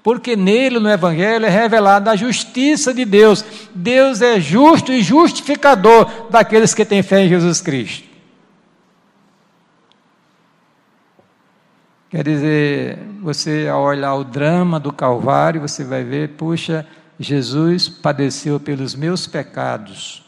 porque 0.06 0.36
nele, 0.36 0.78
no 0.78 0.88
Evangelho, 0.88 1.48
é 1.48 1.50
revelada 1.50 2.12
a 2.12 2.16
justiça 2.16 2.94
de 2.94 3.04
Deus. 3.04 3.44
Deus 3.74 4.22
é 4.22 4.40
justo 4.40 4.92
e 4.92 5.02
justificador 5.02 6.30
daqueles 6.30 6.76
que 6.76 6.86
têm 6.86 7.02
fé 7.02 7.24
em 7.24 7.28
Jesus 7.28 7.60
Cristo. 7.60 8.08
Quer 12.08 12.24
dizer, 12.24 13.00
você 13.20 13.68
ao 13.68 13.82
olhar 13.82 14.14
o 14.14 14.24
drama 14.24 14.80
do 14.80 14.94
Calvário, 14.94 15.62
você 15.62 15.84
vai 15.84 16.04
ver, 16.04 16.30
puxa, 16.38 16.86
Jesus 17.20 17.90
padeceu 17.90 18.60
pelos 18.60 18.94
meus 18.94 19.26
pecados. 19.26 20.24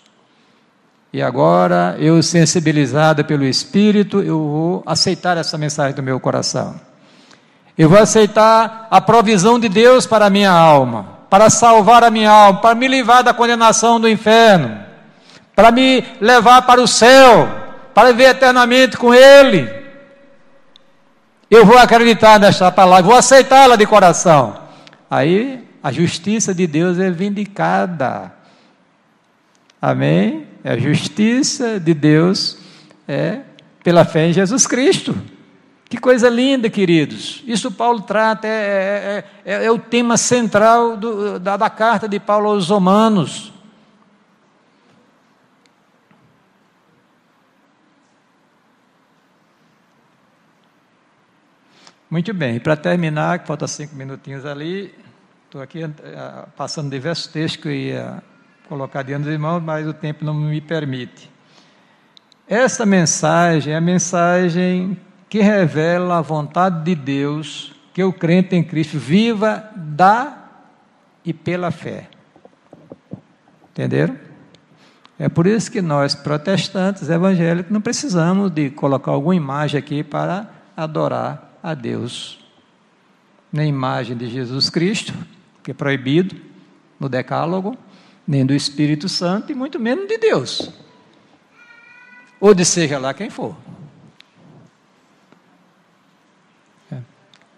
E 1.13 1.21
agora, 1.21 1.95
eu 1.99 2.23
sensibilizado 2.23 3.23
pelo 3.23 3.45
Espírito, 3.45 4.23
eu 4.23 4.39
vou 4.39 4.83
aceitar 4.87 5.37
essa 5.37 5.55
mensagem 5.55 5.95
do 5.95 6.01
meu 6.01 6.19
coração. 6.19 6.86
Eu 7.77 7.87
vou 7.87 7.99
aceitar 7.99 8.87
a 8.89 8.99
provisão 8.99 9.59
de 9.59 9.69
Deus 9.69 10.07
para 10.07 10.25
a 10.25 10.29
minha 10.29 10.51
alma, 10.51 11.17
para 11.29 11.49
salvar 11.49 12.03
a 12.03 12.09
minha 12.09 12.31
alma, 12.31 12.59
para 12.59 12.73
me 12.73 12.87
livrar 12.87 13.23
da 13.23 13.33
condenação 13.33 13.99
do 13.99 14.09
inferno, 14.09 14.79
para 15.55 15.71
me 15.71 16.03
levar 16.19 16.63
para 16.63 16.81
o 16.81 16.87
céu, 16.87 17.47
para 17.93 18.11
viver 18.11 18.29
eternamente 18.29 18.97
com 18.97 19.13
Ele. 19.13 19.69
Eu 21.51 21.65
vou 21.65 21.77
acreditar 21.77 22.39
nesta 22.39 22.71
palavra, 22.71 23.03
vou 23.03 23.15
aceitá-la 23.15 23.75
de 23.75 23.85
coração. 23.85 24.59
Aí 25.09 25.63
a 25.83 25.91
justiça 25.91 26.53
de 26.53 26.65
Deus 26.65 26.97
é 26.97 27.11
vindicada. 27.11 28.33
Amém? 29.79 30.47
A 30.63 30.75
justiça 30.77 31.79
de 31.79 31.93
Deus 31.93 32.57
é 33.07 33.39
pela 33.83 34.03
fé 34.03 34.27
em 34.27 34.33
Jesus 34.33 34.65
Cristo. 34.65 35.15
Que 35.89 35.97
coisa 35.97 36.27
linda, 36.27 36.69
queridos. 36.69 37.41
Isso 37.45 37.71
Paulo 37.71 38.01
trata, 38.01 38.45
é, 38.45 39.23
é, 39.45 39.53
é, 39.53 39.65
é 39.65 39.71
o 39.71 39.79
tema 39.79 40.17
central 40.17 40.97
do, 40.97 41.39
da, 41.39 41.55
da 41.55 41.69
carta 41.69 42.09
de 42.09 42.19
Paulo 42.19 42.49
aos 42.49 42.67
Romanos. 42.67 43.53
Muito 52.09 52.33
bem, 52.33 52.59
para 52.59 52.75
terminar, 52.75 53.39
que 53.39 53.47
falta 53.47 53.67
cinco 53.67 53.95
minutinhos 53.95 54.45
ali, 54.45 54.93
estou 55.45 55.61
aqui 55.61 55.83
uh, 55.83 55.91
passando 56.55 56.89
diversos 56.89 57.27
textos 57.27 57.61
que 57.61 57.67
eu 57.67 57.73
ia 57.73 58.23
colocar 58.67 59.03
diante 59.03 59.23
dos 59.23 59.33
irmãos, 59.33 59.61
mas 59.61 59.85
o 59.87 59.93
tempo 59.93 60.23
não 60.23 60.33
me 60.33 60.59
permite. 60.61 61.29
Essa 62.47 62.85
mensagem 62.85 63.73
é 63.73 63.75
a 63.77 63.81
mensagem 63.81 64.97
que 65.29 65.41
revela 65.41 66.17
a 66.17 66.21
vontade 66.21 66.83
de 66.83 66.95
Deus 66.95 67.73
que 67.93 68.03
o 68.03 68.13
crente 68.13 68.55
em 68.55 68.63
Cristo 68.63 68.97
viva 68.97 69.71
da 69.75 70.37
e 71.25 71.33
pela 71.33 71.71
fé. 71.71 72.07
Entenderam? 73.71 74.17
É 75.19 75.27
por 75.27 75.47
isso 75.47 75.71
que 75.71 75.81
nós, 75.81 76.13
protestantes 76.13 77.09
evangélicos, 77.09 77.71
não 77.71 77.81
precisamos 77.81 78.51
de 78.51 78.69
colocar 78.69 79.11
alguma 79.11 79.35
imagem 79.35 79.79
aqui 79.79 80.03
para 80.03 80.47
adorar 80.75 81.57
a 81.61 81.73
Deus. 81.73 82.39
Nem 83.51 83.69
imagem 83.69 84.15
de 84.15 84.27
Jesus 84.27 84.69
Cristo, 84.69 85.13
que 85.63 85.71
é 85.71 85.73
proibido 85.73 86.35
no 86.99 87.09
Decálogo, 87.09 87.75
nem 88.27 88.45
do 88.45 88.53
Espírito 88.53 89.09
Santo 89.09 89.51
e 89.51 89.55
muito 89.55 89.79
menos 89.79 90.07
de 90.07 90.17
Deus. 90.17 90.69
Ou 92.39 92.53
de 92.53 92.63
seja 92.63 92.99
lá 92.99 93.13
quem 93.13 93.29
for. 93.29 93.55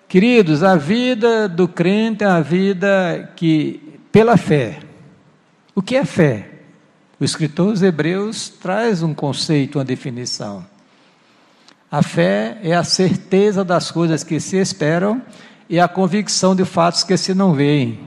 Queridos, 0.09 0.63
a 0.63 0.75
vida 0.75 1.47
do 1.47 1.67
crente 1.67 2.23
é 2.23 2.27
uma 2.27 2.41
vida 2.41 3.31
que, 3.35 3.99
pela 4.11 4.37
fé. 4.37 4.79
O 5.75 5.83
que 5.83 5.95
é 5.95 6.03
fé? 6.03 6.49
O 7.19 7.23
escritor 7.23 7.73
dos 7.73 7.83
Hebreus 7.83 8.49
traz 8.49 9.03
um 9.03 9.13
conceito, 9.13 9.77
uma 9.77 9.85
definição. 9.85 10.65
A 11.91 12.01
fé 12.01 12.57
é 12.63 12.73
a 12.73 12.83
certeza 12.83 13.63
das 13.63 13.91
coisas 13.91 14.23
que 14.23 14.39
se 14.39 14.57
esperam 14.57 15.21
e 15.69 15.79
a 15.79 15.87
convicção 15.87 16.55
de 16.55 16.65
fatos 16.65 17.03
que 17.03 17.15
se 17.15 17.35
não 17.35 17.53
veem. 17.53 17.99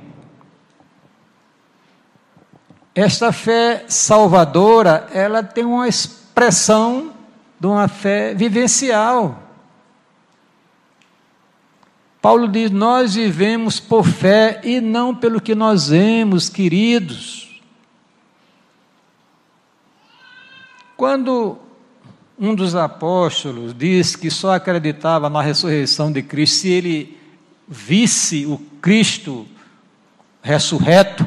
Esta 2.96 3.30
fé 3.30 3.84
salvadora, 3.86 5.06
ela 5.14 5.40
tem 5.40 5.64
uma 5.64 5.86
expressão 5.86 7.12
de 7.60 7.66
uma 7.68 7.86
fé 7.86 8.34
vivencial. 8.34 9.41
Paulo 12.22 12.46
diz: 12.46 12.70
Nós 12.70 13.16
vivemos 13.16 13.80
por 13.80 14.06
fé 14.06 14.60
e 14.62 14.80
não 14.80 15.12
pelo 15.12 15.40
que 15.40 15.56
nós 15.56 15.88
vemos, 15.88 16.48
queridos. 16.48 17.60
Quando 20.96 21.58
um 22.38 22.54
dos 22.54 22.76
apóstolos 22.76 23.74
diz 23.76 24.14
que 24.14 24.30
só 24.30 24.54
acreditava 24.54 25.28
na 25.28 25.42
ressurreição 25.42 26.12
de 26.12 26.22
Cristo 26.22 26.60
se 26.60 26.68
ele 26.68 27.18
visse 27.66 28.46
o 28.46 28.56
Cristo 28.80 29.44
ressurreto, 30.40 31.26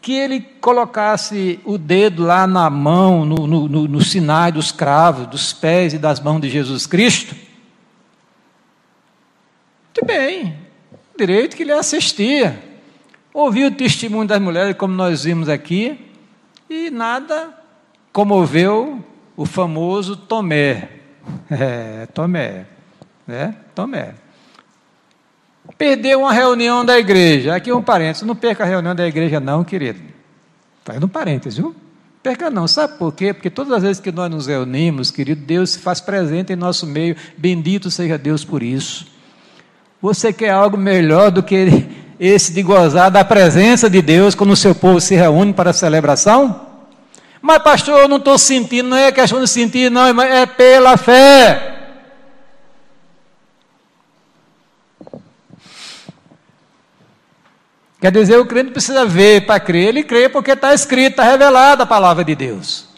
que 0.00 0.12
ele 0.12 0.40
colocasse 0.40 1.58
o 1.64 1.76
dedo 1.76 2.22
lá 2.22 2.46
na 2.46 2.70
mão, 2.70 3.24
no, 3.24 3.46
no, 3.48 3.68
no, 3.68 3.88
no 3.88 4.00
sinai 4.00 4.52
dos 4.52 4.70
cravos, 4.70 5.26
dos 5.26 5.52
pés 5.52 5.92
e 5.92 5.98
das 5.98 6.20
mãos 6.20 6.40
de 6.40 6.48
Jesus 6.48 6.86
Cristo. 6.86 7.49
Muito 9.90 10.06
bem, 10.06 10.56
direito 11.18 11.56
que 11.56 11.64
ele 11.64 11.72
assistia. 11.72 12.62
Ouviu 13.34 13.66
o 13.68 13.70
testemunho 13.72 14.26
das 14.26 14.40
mulheres, 14.40 14.76
como 14.76 14.94
nós 14.94 15.24
vimos 15.24 15.48
aqui, 15.48 15.98
e 16.68 16.90
nada 16.90 17.52
comoveu 18.12 19.04
o 19.36 19.44
famoso 19.44 20.16
Tomé. 20.16 20.88
É, 21.50 22.06
Tomé. 22.06 22.64
Né? 23.26 23.54
Tomé. 23.74 24.14
Perdeu 25.76 26.20
uma 26.20 26.32
reunião 26.32 26.84
da 26.84 26.98
igreja. 26.98 27.54
Aqui 27.54 27.72
um 27.72 27.82
parênteses. 27.82 28.26
Não 28.26 28.34
perca 28.34 28.64
a 28.64 28.66
reunião 28.66 28.94
da 28.94 29.06
igreja, 29.06 29.38
não, 29.38 29.62
querido. 29.62 30.00
Faz 30.84 31.02
um 31.02 31.08
parênteses, 31.08 31.58
viu? 31.58 31.74
Perca 32.22 32.50
não. 32.50 32.66
Sabe 32.66 32.98
por 32.98 33.12
quê? 33.12 33.34
Porque 33.34 33.50
todas 33.50 33.72
as 33.72 33.82
vezes 33.82 34.00
que 34.00 34.10
nós 34.10 34.30
nos 34.30 34.46
reunimos, 34.46 35.10
querido, 35.10 35.42
Deus 35.44 35.70
se 35.70 35.78
faz 35.80 36.00
presente 36.00 36.52
em 36.52 36.56
nosso 36.56 36.86
meio. 36.86 37.16
Bendito 37.36 37.90
seja 37.90 38.16
Deus 38.16 38.44
por 38.44 38.62
isso. 38.62 39.06
Você 40.00 40.32
quer 40.32 40.50
algo 40.50 40.78
melhor 40.78 41.30
do 41.30 41.42
que 41.42 41.86
esse 42.18 42.52
de 42.52 42.62
gozar 42.62 43.10
da 43.10 43.24
presença 43.24 43.88
de 43.88 44.00
Deus 44.00 44.34
quando 44.34 44.52
o 44.52 44.56
seu 44.56 44.74
povo 44.74 45.00
se 45.00 45.14
reúne 45.14 45.52
para 45.52 45.70
a 45.70 45.74
celebração? 45.74 46.68
Mas, 47.42 47.62
pastor, 47.62 48.00
eu 48.00 48.08
não 48.08 48.16
estou 48.16 48.38
sentindo, 48.38 48.88
não 48.88 48.96
é 48.96 49.12
questão 49.12 49.40
de 49.40 49.48
sentir, 49.48 49.90
não, 49.90 50.06
é 50.22 50.46
pela 50.46 50.96
fé. 50.96 51.76
Quer 58.00 58.10
dizer, 58.10 58.38
o 58.38 58.46
crente 58.46 58.70
precisa 58.70 59.04
ver 59.04 59.44
para 59.44 59.60
crer. 59.60 59.88
Ele 59.88 60.02
crê 60.02 60.28
porque 60.28 60.52
está 60.52 60.72
escrito, 60.72 61.10
está 61.10 61.22
revelada 61.22 61.82
a 61.82 61.86
palavra 61.86 62.24
de 62.24 62.34
Deus. 62.34 62.88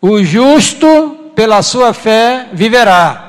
O 0.00 0.22
justo, 0.22 1.32
pela 1.34 1.62
sua 1.62 1.94
fé, 1.94 2.48
viverá. 2.52 3.25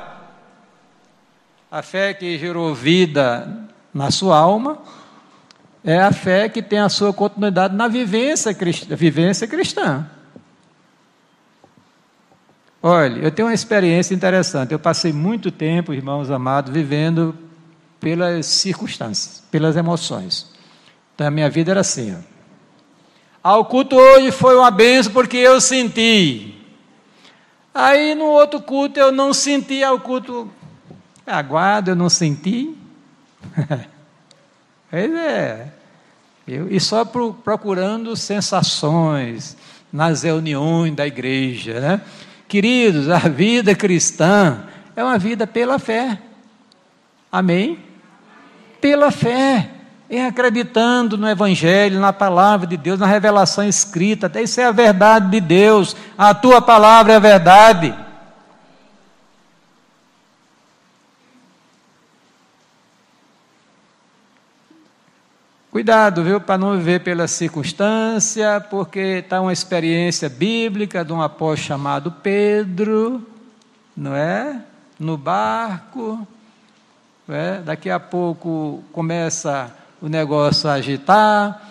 A 1.70 1.82
fé 1.82 2.14
que 2.14 2.38
gerou 2.38 2.74
vida 2.74 3.68
na 3.92 4.10
sua 4.10 4.38
alma 4.38 4.78
é 5.84 5.98
a 6.00 6.10
fé 6.10 6.48
que 6.48 6.62
tem 6.62 6.78
a 6.78 6.88
sua 6.88 7.12
continuidade 7.12 7.76
na 7.76 7.86
vivência 7.86 8.54
cristã. 8.54 8.96
Vivência 8.96 9.46
cristã. 9.46 10.08
Olha, 12.82 13.18
eu 13.18 13.30
tenho 13.30 13.48
uma 13.48 13.54
experiência 13.54 14.14
interessante. 14.14 14.72
Eu 14.72 14.78
passei 14.78 15.12
muito 15.12 15.50
tempo, 15.50 15.92
irmãos 15.92 16.30
amados, 16.30 16.72
vivendo 16.72 17.36
pelas 18.00 18.46
circunstâncias, 18.46 19.42
pelas 19.50 19.76
emoções. 19.76 20.50
Então 21.14 21.26
a 21.26 21.30
minha 21.30 21.50
vida 21.50 21.72
era 21.72 21.80
assim. 21.80 22.16
Ó. 22.16 22.38
Ao 23.42 23.64
culto 23.66 23.94
hoje 23.94 24.30
foi 24.30 24.56
uma 24.56 24.70
benção 24.70 25.12
porque 25.12 25.36
eu 25.36 25.60
senti. 25.60 26.54
Aí 27.74 28.14
no 28.14 28.24
outro 28.24 28.58
culto 28.62 28.98
eu 28.98 29.12
não 29.12 29.34
senti, 29.34 29.84
ao 29.84 30.00
culto 30.00 30.50
aguardo 31.28 31.90
eu 31.90 31.96
não 31.96 32.08
senti. 32.08 32.74
Pois 34.90 35.12
é. 35.12 35.68
Eu, 36.46 36.72
e 36.72 36.80
só 36.80 37.04
pro, 37.04 37.34
procurando 37.34 38.16
sensações 38.16 39.54
nas 39.92 40.22
reuniões 40.22 40.94
da 40.94 41.06
igreja. 41.06 41.78
Né? 41.78 42.00
Queridos, 42.48 43.10
a 43.10 43.18
vida 43.18 43.74
cristã 43.74 44.62
é 44.96 45.04
uma 45.04 45.18
vida 45.18 45.46
pela 45.46 45.78
fé. 45.78 46.18
Amém? 47.30 47.78
Pela 48.80 49.10
fé. 49.10 49.68
É 50.08 50.24
acreditando 50.24 51.18
no 51.18 51.28
Evangelho, 51.28 52.00
na 52.00 52.14
palavra 52.14 52.66
de 52.66 52.78
Deus, 52.78 52.98
na 52.98 53.06
revelação 53.06 53.68
escrita. 53.68 54.26
Até 54.26 54.42
isso 54.42 54.58
é 54.58 54.64
a 54.64 54.72
verdade 54.72 55.30
de 55.30 55.38
Deus. 55.38 55.94
A 56.16 56.32
tua 56.32 56.62
palavra 56.62 57.12
é 57.12 57.16
a 57.16 57.20
verdade. 57.20 57.94
Cuidado, 65.78 66.24
viu, 66.24 66.40
para 66.40 66.58
não 66.58 66.76
viver 66.76 67.04
pela 67.04 67.28
circunstância, 67.28 68.60
porque 68.68 68.98
está 68.98 69.40
uma 69.40 69.52
experiência 69.52 70.28
bíblica 70.28 71.04
de 71.04 71.12
um 71.12 71.22
apóstolo 71.22 71.68
chamado 71.68 72.10
Pedro, 72.10 73.24
não 73.96 74.12
é? 74.12 74.60
No 74.98 75.16
barco, 75.16 76.26
é? 77.28 77.60
daqui 77.60 77.88
a 77.90 78.00
pouco 78.00 78.82
começa 78.92 79.72
o 80.02 80.08
negócio 80.08 80.68
a 80.68 80.72
agitar, 80.72 81.62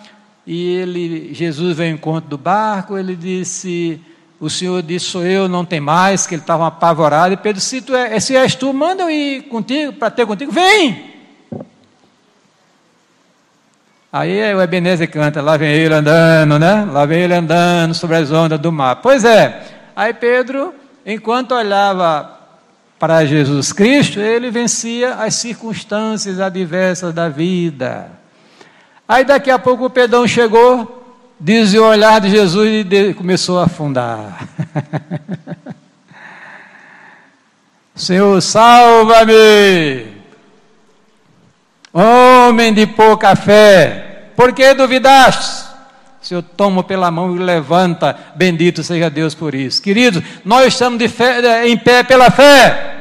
e 0.46 0.76
ele, 0.76 1.34
Jesus 1.34 1.76
veio 1.76 1.90
ao 1.90 1.96
encontro 1.98 2.30
do 2.30 2.38
barco, 2.38 2.96
ele 2.96 3.14
disse, 3.14 4.00
o 4.40 4.48
Senhor 4.48 4.82
disse, 4.82 5.04
sou 5.04 5.22
eu, 5.22 5.50
não 5.50 5.66
tem 5.66 5.80
mais, 5.80 6.26
que 6.26 6.34
ele 6.34 6.40
estava 6.40 6.66
apavorado, 6.66 7.34
e 7.34 7.36
Pedro, 7.36 7.60
se, 7.60 7.82
tu 7.82 7.94
é, 7.94 8.18
se 8.18 8.34
és 8.34 8.54
tu, 8.54 8.72
manda 8.72 9.02
eu 9.02 9.10
ir 9.10 9.42
contigo, 9.48 9.92
para 9.92 10.10
ter 10.10 10.24
contigo, 10.26 10.50
vem! 10.50 11.07
Aí 14.10 14.54
o 14.54 14.62
Ebenezer 14.62 15.10
canta, 15.10 15.42
lá 15.42 15.58
vem 15.58 15.70
ele 15.70 15.92
andando, 15.92 16.58
né? 16.58 16.88
Lá 16.90 17.04
vem 17.04 17.20
ele 17.20 17.34
andando 17.34 17.94
sobre 17.94 18.16
as 18.16 18.32
ondas 18.32 18.58
do 18.58 18.72
mar. 18.72 18.96
Pois 18.96 19.22
é, 19.22 19.62
aí 19.94 20.14
Pedro, 20.14 20.74
enquanto 21.04 21.52
olhava 21.52 22.38
para 22.98 23.26
Jesus 23.26 23.70
Cristo, 23.70 24.18
ele 24.18 24.50
vencia 24.50 25.14
as 25.14 25.34
circunstâncias 25.34 26.40
adversas 26.40 27.12
da 27.12 27.28
vida. 27.28 28.10
Aí 29.06 29.24
daqui 29.24 29.50
a 29.50 29.58
pouco 29.58 29.84
o 29.84 29.90
Pedrão 29.90 30.26
chegou, 30.26 31.20
diz 31.38 31.74
o 31.74 31.84
olhar 31.84 32.18
de 32.18 32.30
Jesus 32.30 32.86
e 32.90 33.14
começou 33.14 33.60
a 33.60 33.64
afundar. 33.64 34.48
Senhor, 37.94 38.40
salva-me! 38.40 40.17
Homem 42.00 42.72
de 42.72 42.86
pouca 42.86 43.34
fé, 43.34 44.30
por 44.36 44.52
que 44.52 44.72
duvidaste? 44.72 45.66
Se 46.20 46.32
eu 46.32 46.40
tomo 46.40 46.84
pela 46.84 47.10
mão 47.10 47.34
e 47.34 47.40
levanta, 47.40 48.16
bendito 48.36 48.84
seja 48.84 49.10
Deus 49.10 49.34
por 49.34 49.52
isso. 49.52 49.82
Queridos, 49.82 50.22
nós 50.44 50.68
estamos 50.68 51.04
fé, 51.10 51.66
em 51.66 51.76
pé 51.76 52.04
pela 52.04 52.30
fé. 52.30 52.94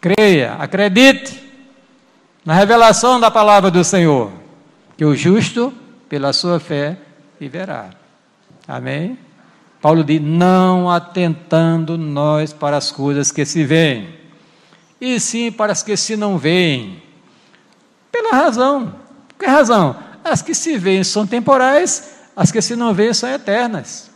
Creia, 0.00 0.52
acredite 0.60 1.42
na 2.44 2.54
revelação 2.54 3.18
da 3.18 3.32
palavra 3.32 3.72
do 3.72 3.82
Senhor, 3.82 4.30
que 4.96 5.04
o 5.04 5.16
justo, 5.16 5.74
pela 6.08 6.32
sua 6.32 6.60
fé, 6.60 6.96
viverá. 7.40 7.90
Amém? 8.68 9.18
Paulo 9.82 10.04
diz: 10.04 10.20
não 10.20 10.88
atentando 10.88 11.98
nós 11.98 12.52
para 12.52 12.76
as 12.76 12.92
coisas 12.92 13.32
que 13.32 13.44
se 13.44 13.64
veem, 13.64 14.22
e 15.04 15.20
sim 15.20 15.52
para 15.52 15.72
as 15.72 15.82
que 15.82 15.96
se 15.96 16.16
não 16.16 16.38
veem. 16.38 17.02
Pela 18.10 18.30
razão. 18.30 18.94
Por 19.28 19.38
que 19.38 19.46
razão? 19.46 19.96
As 20.22 20.40
que 20.40 20.54
se 20.54 20.78
veem 20.78 21.04
são 21.04 21.26
temporais, 21.26 22.14
as 22.34 22.50
que 22.50 22.62
se 22.62 22.74
não 22.74 22.94
veem 22.94 23.12
são 23.12 23.28
eternas. 23.28 24.10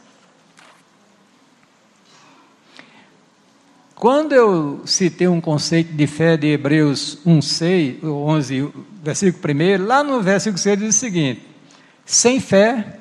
Quando 3.95 4.33
eu 4.33 4.83
citei 4.87 5.27
um 5.27 5.41
conceito 5.41 5.93
de 5.93 6.07
fé 6.07 6.37
de 6.37 6.47
Hebreus 6.47 7.19
1, 7.27 7.43
6, 7.43 8.05
11, 8.05 8.73
versículo 9.03 9.55
1, 9.55 9.85
lá 9.85 10.05
no 10.05 10.23
versículo 10.23 10.59
6 10.59 10.79
diz 10.79 10.95
o 10.95 10.99
seguinte: 10.99 11.43
sem 12.07 12.41
fé 12.41 13.01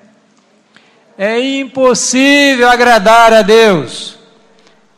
é 1.17 1.39
impossível 1.39 2.67
agradar 2.67 3.31
a 3.31 3.43
Deus, 3.43 4.16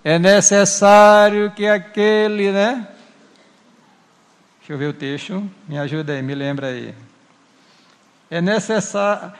é 0.09 0.17
necessário 0.17 1.51
que 1.51 1.67
aquele, 1.67 2.51
né? 2.51 2.87
Deixa 4.59 4.73
eu 4.73 4.77
ver 4.77 4.87
o 4.87 4.93
texto, 4.93 5.47
me 5.67 5.77
ajuda 5.77 6.13
aí, 6.13 6.21
me 6.21 6.33
lembra 6.33 6.67
aí. 6.67 6.95
É 8.31 8.41
necessário 8.41 9.33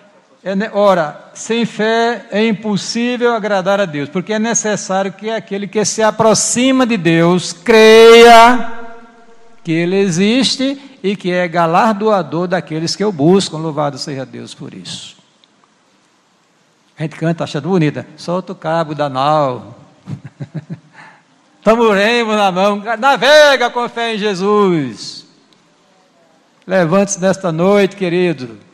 é, 0.44 0.54
ora, 0.72 1.32
sem 1.34 1.66
fé 1.66 2.28
é 2.32 2.48
impossível 2.48 3.34
agradar 3.34 3.82
a 3.82 3.86
Deus, 3.86 4.08
porque 4.10 4.32
é 4.32 4.40
necessário 4.40 5.12
que 5.12 5.30
aquele 5.30 5.68
que 5.68 5.84
se 5.84 6.04
aproxima 6.04 6.86
de 6.86 6.98
Deus 6.98 7.52
creia 7.52 8.72
que 9.64 9.72
Ele 9.72 9.98
existe 9.98 11.00
e 11.04 11.16
que 11.16 11.32
é 11.32 11.48
galardoador 11.48 12.48
daqueles 12.48 12.96
que 12.96 13.04
o 13.04 13.12
buscam. 13.12 13.58
Louvado 13.58 13.98
seja 13.98 14.26
Deus 14.26 14.54
por 14.54 14.74
isso. 14.74 15.18
A 16.98 17.02
gente 17.02 17.16
canta 17.16 17.44
achando 17.44 17.70
bonita, 17.70 18.06
solta 18.16 18.54
o 18.54 18.56
cabo 18.56 18.94
da 18.94 19.10
nau, 19.10 19.76
tamboremos 21.64 22.36
na 22.36 22.52
mão, 22.52 22.84
navega 22.98 23.70
com 23.70 23.88
fé 23.90 24.16
em 24.16 24.18
Jesus. 24.18 25.26
Levante-se 26.66 27.20
nesta 27.20 27.52
noite, 27.52 27.96
querido 27.96 28.70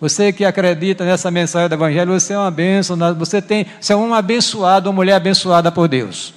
você 0.00 0.32
que 0.32 0.46
acredita 0.46 1.04
nessa 1.04 1.30
mensagem 1.30 1.68
do 1.68 1.74
Evangelho, 1.74 2.18
você 2.18 2.32
é 2.32 2.38
uma 2.38 2.50
bênção, 2.50 2.96
você, 3.14 3.42
tem, 3.42 3.66
você 3.78 3.92
é 3.92 3.96
um 3.96 4.14
abençoado, 4.14 4.88
uma 4.88 4.96
mulher 4.96 5.14
abençoada 5.14 5.70
por 5.70 5.86
Deus. 5.86 6.32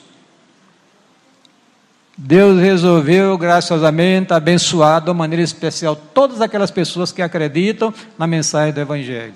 Deus 2.17 2.61
resolveu 2.61 3.37
graciosamente 3.37 4.33
abençoar 4.33 4.99
de 5.01 5.07
uma 5.09 5.13
maneira 5.13 5.41
especial 5.41 5.95
todas 5.95 6.41
aquelas 6.41 6.69
pessoas 6.69 7.13
que 7.13 7.21
acreditam 7.21 7.93
na 8.19 8.27
mensagem 8.27 8.73
do 8.73 8.81
Evangelho. 8.81 9.33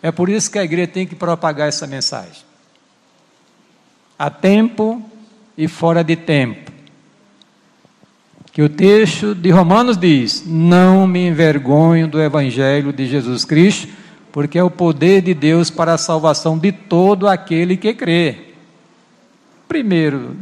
É 0.00 0.12
por 0.12 0.28
isso 0.28 0.48
que 0.48 0.60
a 0.60 0.64
igreja 0.64 0.86
tem 0.86 1.06
que 1.06 1.16
propagar 1.16 1.68
essa 1.68 1.88
mensagem. 1.88 2.46
A 4.18 4.30
tempo 4.30 5.02
e 5.56 5.68
fora 5.68 6.02
de 6.02 6.16
tempo 6.16 6.66
que 8.56 8.62
o 8.62 8.70
texto 8.70 9.34
de 9.34 9.50
Romanos 9.50 9.98
diz: 9.98 10.42
Não 10.46 11.06
me 11.06 11.26
envergonho 11.28 12.08
do 12.08 12.18
Evangelho 12.18 12.90
de 12.90 13.06
Jesus 13.06 13.44
Cristo, 13.44 13.86
porque 14.32 14.58
é 14.58 14.64
o 14.64 14.70
poder 14.70 15.20
de 15.20 15.34
Deus 15.34 15.68
para 15.68 15.92
a 15.92 15.98
salvação 15.98 16.56
de 16.56 16.72
todo 16.72 17.28
aquele 17.28 17.76
que 17.76 17.92
crê. 17.92 18.54
Primeiro, 19.68 20.34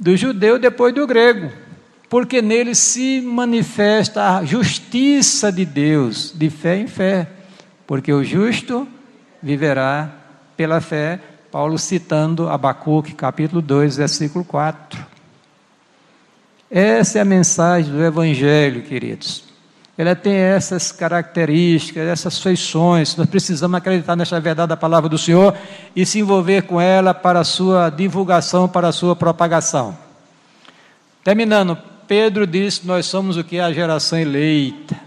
do 0.00 0.16
judeu, 0.16 0.58
depois 0.58 0.92
do 0.92 1.06
grego, 1.06 1.48
porque 2.10 2.42
nele 2.42 2.74
se 2.74 3.20
manifesta 3.20 4.38
a 4.38 4.44
justiça 4.44 5.52
de 5.52 5.64
Deus, 5.64 6.34
de 6.34 6.50
fé 6.50 6.76
em 6.76 6.88
fé, 6.88 7.28
porque 7.86 8.12
o 8.12 8.24
justo 8.24 8.88
viverá 9.40 10.10
pela 10.56 10.80
fé. 10.80 11.20
Paulo 11.54 11.78
citando 11.78 12.48
Abacuque, 12.48 13.14
capítulo 13.14 13.62
2, 13.62 13.98
versículo 13.98 14.44
4. 14.44 15.06
Essa 16.68 17.18
é 17.18 17.22
a 17.22 17.24
mensagem 17.24 17.92
do 17.92 18.02
Evangelho, 18.02 18.82
queridos. 18.82 19.44
Ela 19.96 20.16
tem 20.16 20.34
essas 20.34 20.90
características, 20.90 22.08
essas 22.08 22.40
feições. 22.40 23.14
Nós 23.14 23.28
precisamos 23.28 23.78
acreditar 23.78 24.16
nessa 24.16 24.40
verdade 24.40 24.70
da 24.70 24.76
palavra 24.76 25.08
do 25.08 25.16
Senhor 25.16 25.56
e 25.94 26.04
se 26.04 26.18
envolver 26.18 26.62
com 26.62 26.80
ela 26.80 27.14
para 27.14 27.38
a 27.38 27.44
sua 27.44 27.88
divulgação, 27.88 28.68
para 28.68 28.88
a 28.88 28.92
sua 28.92 29.14
propagação. 29.14 29.96
Terminando, 31.22 31.78
Pedro 32.08 32.48
disse: 32.48 32.84
Nós 32.84 33.06
somos 33.06 33.36
o 33.36 33.44
que? 33.44 33.60
A 33.60 33.72
geração 33.72 34.18
eleita. 34.18 35.00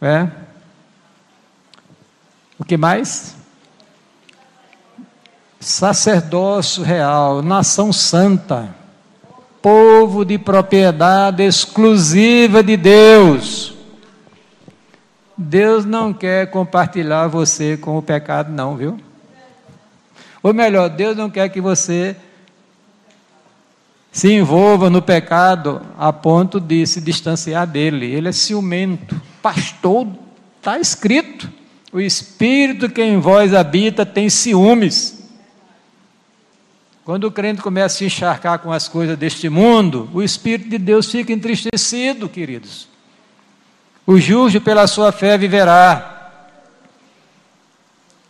É? 0.00 0.28
O 2.56 2.64
que 2.64 2.76
mais? 2.76 3.44
Sacerdócio 5.60 6.82
real, 6.82 7.42
nação 7.42 7.92
santa, 7.92 8.74
povo 9.60 10.24
de 10.24 10.38
propriedade 10.38 11.42
exclusiva 11.42 12.62
de 12.62 12.76
Deus. 12.76 13.74
Deus 15.36 15.84
não 15.84 16.12
quer 16.12 16.50
compartilhar 16.50 17.26
você 17.26 17.76
com 17.76 17.98
o 17.98 18.02
pecado, 18.02 18.50
não, 18.50 18.76
viu? 18.76 18.98
Ou 20.42 20.54
melhor, 20.54 20.88
Deus 20.88 21.16
não 21.16 21.28
quer 21.28 21.48
que 21.48 21.60
você 21.60 22.16
se 24.16 24.32
envolva 24.32 24.88
no 24.88 25.02
pecado 25.02 25.82
a 25.98 26.10
ponto 26.10 26.58
de 26.58 26.86
se 26.86 27.02
distanciar 27.02 27.66
dele. 27.66 28.06
Ele 28.06 28.28
é 28.28 28.32
ciumento. 28.32 29.20
Pastor, 29.42 30.08
está 30.56 30.78
escrito. 30.78 31.50
O 31.92 32.00
Espírito 32.00 32.88
que 32.88 33.02
em 33.02 33.18
vós 33.18 33.52
habita 33.52 34.06
tem 34.06 34.30
ciúmes. 34.30 35.15
Quando 37.06 37.22
o 37.22 37.30
crente 37.30 37.62
começa 37.62 37.86
a 37.86 37.98
se 37.98 38.04
encharcar 38.04 38.58
com 38.58 38.72
as 38.72 38.88
coisas 38.88 39.16
deste 39.16 39.48
mundo, 39.48 40.10
o 40.12 40.24
Espírito 40.24 40.68
de 40.68 40.76
Deus 40.76 41.08
fica 41.08 41.32
entristecido, 41.32 42.28
queridos. 42.28 42.88
O 44.04 44.18
justo 44.18 44.60
pela 44.60 44.88
sua 44.88 45.12
fé 45.12 45.38
viverá. 45.38 46.32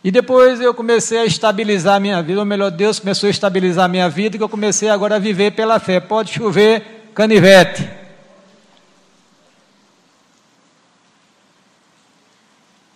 E 0.03 0.11
depois 0.11 0.61
eu 0.61 0.75
comecei 0.75 1.17
a 1.17 1.25
estabilizar 1.25 1.95
a 1.95 1.99
minha 1.99 2.21
vida, 2.21 2.39
ou 2.39 2.45
melhor, 2.45 2.69
Deus 2.69 2.99
começou 2.99 3.25
a 3.25 3.31
estabilizar 3.31 3.85
a 3.85 3.87
minha 3.87 4.07
vida, 4.09 4.37
que 4.37 4.43
eu 4.43 4.47
comecei 4.47 4.89
agora 4.89 5.15
a 5.15 5.19
viver 5.19 5.53
pela 5.53 5.79
fé. 5.79 5.99
Pode 5.99 6.31
chover 6.31 7.09
canivete. 7.15 7.89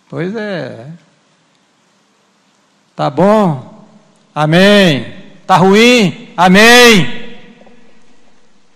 Pois 0.08 0.32
é. 0.36 0.86
Tá 2.94 3.10
bom? 3.10 3.84
Amém. 4.32 5.21
Está 5.52 5.60
ruim? 5.60 6.28
Amém. 6.34 7.36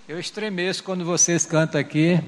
Eu 0.07 0.21
estremeço 0.21 0.85
quando 0.85 1.07
vocês 1.07 1.47
cantam 1.47 1.81
aqui. 1.81 2.21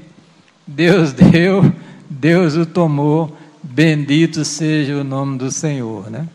Deus 0.67 1.13
deu, 1.13 1.71
Deus 2.09 2.57
o 2.57 2.65
tomou. 2.65 3.37
Bendito 3.63 4.47
seja 4.47 4.97
o 4.97 5.05
nome 5.05 5.37
do 5.37 5.51
Senhor, 5.51 6.11
né? 6.11 6.27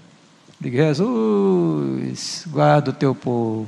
Diga, 0.61 0.93
Jesus, 0.93 2.45
guarda 2.51 2.91
o 2.91 2.93
teu 2.93 3.15
povo. 3.15 3.67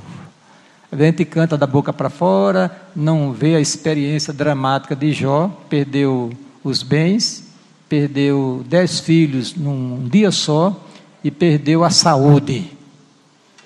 A 0.92 0.96
gente 0.96 1.26
canta 1.26 1.58
da 1.58 1.66
boca 1.66 1.92
para 1.92 2.12
fora, 2.12 2.70
não 2.96 3.34
vê 3.34 3.56
a 3.56 3.60
experiência 3.60 4.32
dramática 4.32 4.96
de 4.96 5.12
Jó, 5.12 5.48
perdeu 5.68 6.32
os 6.64 6.84
bens, 6.84 7.48
perdeu 7.90 8.64
dez 8.70 9.00
filhos 9.00 9.56
num 9.56 10.08
dia 10.08 10.30
só 10.30 10.80
e 11.24 11.32
perdeu 11.32 11.84
a 11.84 11.90
saúde. 11.90 12.75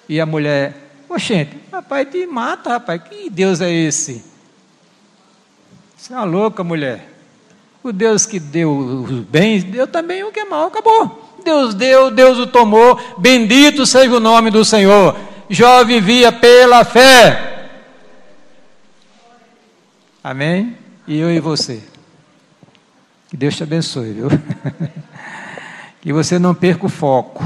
E 0.10 0.20
a 0.20 0.26
mulher, 0.26 0.76
oxente, 1.07 1.55
rapaz, 1.72 2.07
te 2.10 2.26
mata, 2.26 2.72
rapaz, 2.72 2.99
que 3.03 3.30
Deus 3.30 3.62
é 3.62 3.72
esse? 3.72 4.26
Você 5.95 6.12
é 6.12 6.16
uma 6.16 6.26
louca, 6.26 6.64
mulher. 6.64 7.07
O 7.84 7.91
Deus 7.91 8.26
que 8.26 8.39
deu 8.39 8.76
os 8.76 9.20
bens, 9.22 9.64
deu 9.64 9.86
também 9.86 10.24
o 10.24 10.32
que 10.32 10.39
é 10.39 10.45
mal, 10.45 10.66
acabou. 10.66 11.38
Deus 11.45 11.76
deu, 11.76 12.10
Deus 12.10 12.39
o 12.39 12.47
tomou, 12.47 12.99
bendito 13.20 13.86
seja 13.86 14.12
o 14.12 14.20
nome 14.20 14.49
do 14.49 14.66
Senhor. 14.66 15.16
Jó 15.47 15.84
vivia 15.84 16.32
pela 16.32 16.84
fé. 16.84 17.70
Amém? 20.24 20.76
E 21.07 21.20
eu 21.20 21.32
e 21.32 21.39
você. 21.39 21.84
Que 23.30 23.38
Deus 23.38 23.55
te 23.55 23.62
abençoe, 23.62 24.12
viu? 24.12 24.28
que 26.01 26.12
você 26.12 26.39
não 26.39 26.55
perca 26.55 26.88
o 26.88 26.89
foco. 26.89 27.43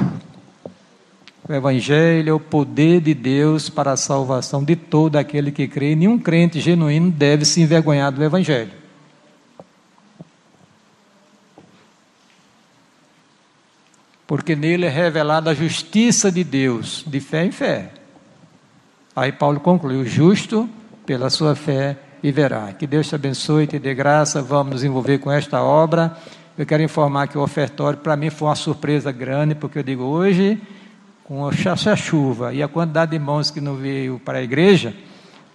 O 1.48 1.54
Evangelho 1.54 2.30
é 2.30 2.34
o 2.34 2.40
poder 2.40 3.02
de 3.02 3.14
Deus 3.14 3.70
para 3.70 3.92
a 3.92 3.98
salvação 3.98 4.64
de 4.64 4.76
todo 4.76 5.18
aquele 5.18 5.52
que 5.52 5.68
crê. 5.68 5.96
Nenhum 5.96 6.18
crente 6.18 6.60
genuíno 6.60 7.12
deve 7.12 7.44
se 7.46 7.62
envergonhar 7.62 8.12
do 8.12 8.24
Evangelho. 8.24 8.84
porque 14.34 14.56
nele 14.56 14.88
é 14.88 14.90
revelada 14.90 15.52
a 15.52 15.54
justiça 15.54 16.32
de 16.32 16.44
Deus, 16.44 17.04
de 17.06 17.20
fé 17.20 17.46
em 17.46 17.52
fé. 17.52 17.92
Aí 19.16 19.32
Paulo 19.32 19.60
concluiu: 19.60 20.04
justo 20.06 20.68
pela 21.06 21.30
sua 21.30 21.56
fé 21.56 21.98
viverá. 22.20 22.74
Que 22.74 22.88
Deus 22.88 23.08
te 23.08 23.14
abençoe, 23.14 23.68
te 23.68 23.78
dê 23.78 23.94
graça, 23.94 24.42
vamos 24.42 24.74
nos 24.74 24.84
envolver 24.84 25.20
com 25.20 25.32
esta 25.32 25.62
obra. 25.62 26.18
Eu 26.58 26.66
quero 26.66 26.82
informar 26.82 27.28
que 27.28 27.38
o 27.38 27.42
ofertório 27.42 28.00
para 28.00 28.16
mim 28.16 28.32
foi 28.32 28.48
uma 28.48 28.56
surpresa 28.56 29.12
grande, 29.12 29.54
porque 29.54 29.78
eu 29.78 29.84
digo 29.84 30.04
hoje, 30.04 30.60
com 31.24 31.46
a 31.48 31.96
chuva 31.96 32.54
e 32.54 32.62
a 32.62 32.68
quantidade 32.68 33.12
de 33.12 33.20
mãos 33.20 33.50
que 33.50 33.62
não 33.62 33.76
veio 33.76 34.20
para 34.20 34.40
a 34.40 34.42
igreja, 34.42 34.94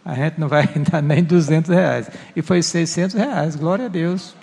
a 0.05 0.14
gente 0.14 0.41
não 0.41 0.49
vai 0.49 0.66
dar 0.91 1.03
nem 1.03 1.23
200 1.23 1.71
reais. 1.71 2.11
E 2.35 2.43
foi 2.43 2.62
600 2.62 3.14
reais, 3.14 3.57
glória 3.57 3.87
a 3.87 3.89
Deus. 3.89 4.35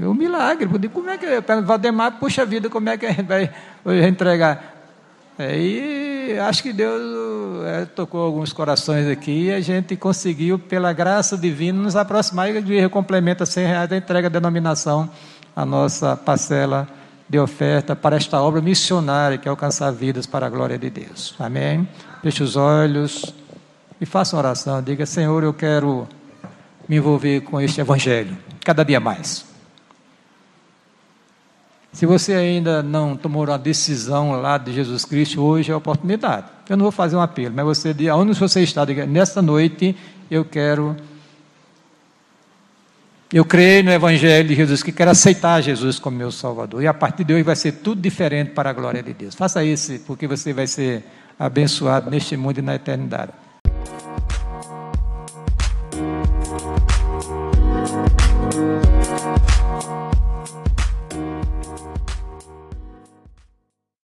É 0.00 0.06
um 0.06 0.14
milagre. 0.14 0.68
Como 0.88 1.10
é 1.10 1.18
que 1.18 1.26
eu 1.26 1.62
Valdemar, 1.62 2.18
puxa 2.18 2.44
vida, 2.44 2.68
como 2.68 2.88
é 2.88 2.96
que 2.96 3.06
a 3.06 3.12
gente 3.12 3.26
vai 3.26 3.50
entregar? 4.08 4.72
E 5.38 6.36
acho 6.48 6.62
que 6.62 6.72
Deus 6.72 7.02
é, 7.66 7.84
tocou 7.86 8.22
alguns 8.22 8.52
corações 8.52 9.08
aqui 9.08 9.46
e 9.46 9.52
a 9.52 9.60
gente 9.60 9.96
conseguiu, 9.96 10.58
pela 10.58 10.92
graça 10.92 11.36
divina, 11.36 11.80
nos 11.82 11.96
aproximar 11.96 12.54
e 12.54 12.62
de 12.62 12.88
complementa 12.88 13.44
100 13.44 13.66
reais 13.66 13.88
da 13.88 13.96
entrega 13.96 14.30
da 14.30 14.38
denominação, 14.38 15.10
a 15.54 15.66
nossa 15.66 16.16
parcela 16.16 16.88
de 17.28 17.38
oferta 17.38 17.96
para 17.96 18.16
esta 18.16 18.40
obra 18.40 18.60
missionária 18.60 19.38
que 19.38 19.48
é 19.48 19.50
alcançar 19.50 19.90
vidas 19.90 20.26
para 20.26 20.46
a 20.46 20.50
glória 20.50 20.78
de 20.78 20.90
Deus. 20.90 21.34
Amém? 21.38 21.88
Feche 22.22 22.42
os 22.42 22.56
olhos 22.56 23.34
e 24.00 24.06
faça 24.06 24.36
uma 24.36 24.42
oração. 24.42 24.82
Diga, 24.82 25.06
Senhor, 25.06 25.42
eu 25.42 25.52
quero 25.54 26.06
me 26.88 26.96
envolver 26.96 27.40
com 27.40 27.60
este 27.60 27.80
evangelho 27.80 28.36
cada 28.64 28.84
dia 28.84 29.00
mais. 29.00 29.44
Se 31.92 32.06
você 32.06 32.34
ainda 32.34 32.82
não 32.82 33.16
tomou 33.16 33.44
uma 33.44 33.56
decisão 33.56 34.32
lá 34.40 34.58
de 34.58 34.72
Jesus 34.72 35.04
Cristo, 35.04 35.40
hoje 35.40 35.70
é 35.70 35.74
a 35.74 35.76
oportunidade. 35.76 36.46
Eu 36.68 36.76
não 36.76 36.82
vou 36.82 36.90
fazer 36.90 37.14
um 37.14 37.20
apelo, 37.20 37.54
mas 37.54 37.64
você, 37.64 37.94
aonde 38.08 38.34
você 38.34 38.62
está, 38.62 38.84
diga, 38.84 39.06
nesta 39.06 39.40
noite 39.40 39.96
eu 40.30 40.44
quero. 40.44 40.96
Eu 43.34 43.44
creio 43.44 43.82
no 43.82 43.90
Evangelho 43.90 44.46
de 44.46 44.54
Jesus, 44.54 44.80
que 44.80 44.92
quero 44.92 45.10
aceitar 45.10 45.60
Jesus 45.60 45.98
como 45.98 46.16
meu 46.16 46.30
Salvador. 46.30 46.80
E 46.80 46.86
a 46.86 46.94
partir 46.94 47.24
de 47.24 47.34
hoje 47.34 47.42
vai 47.42 47.56
ser 47.56 47.72
tudo 47.72 48.00
diferente 48.00 48.52
para 48.52 48.70
a 48.70 48.72
glória 48.72 49.02
de 49.02 49.12
Deus. 49.12 49.34
Faça 49.34 49.64
isso, 49.64 49.98
porque 50.06 50.28
você 50.28 50.52
vai 50.52 50.68
ser 50.68 51.02
abençoado 51.36 52.08
neste 52.08 52.36
mundo 52.36 52.58
e 52.58 52.62
na 52.62 52.76
eternidade. 52.76 53.32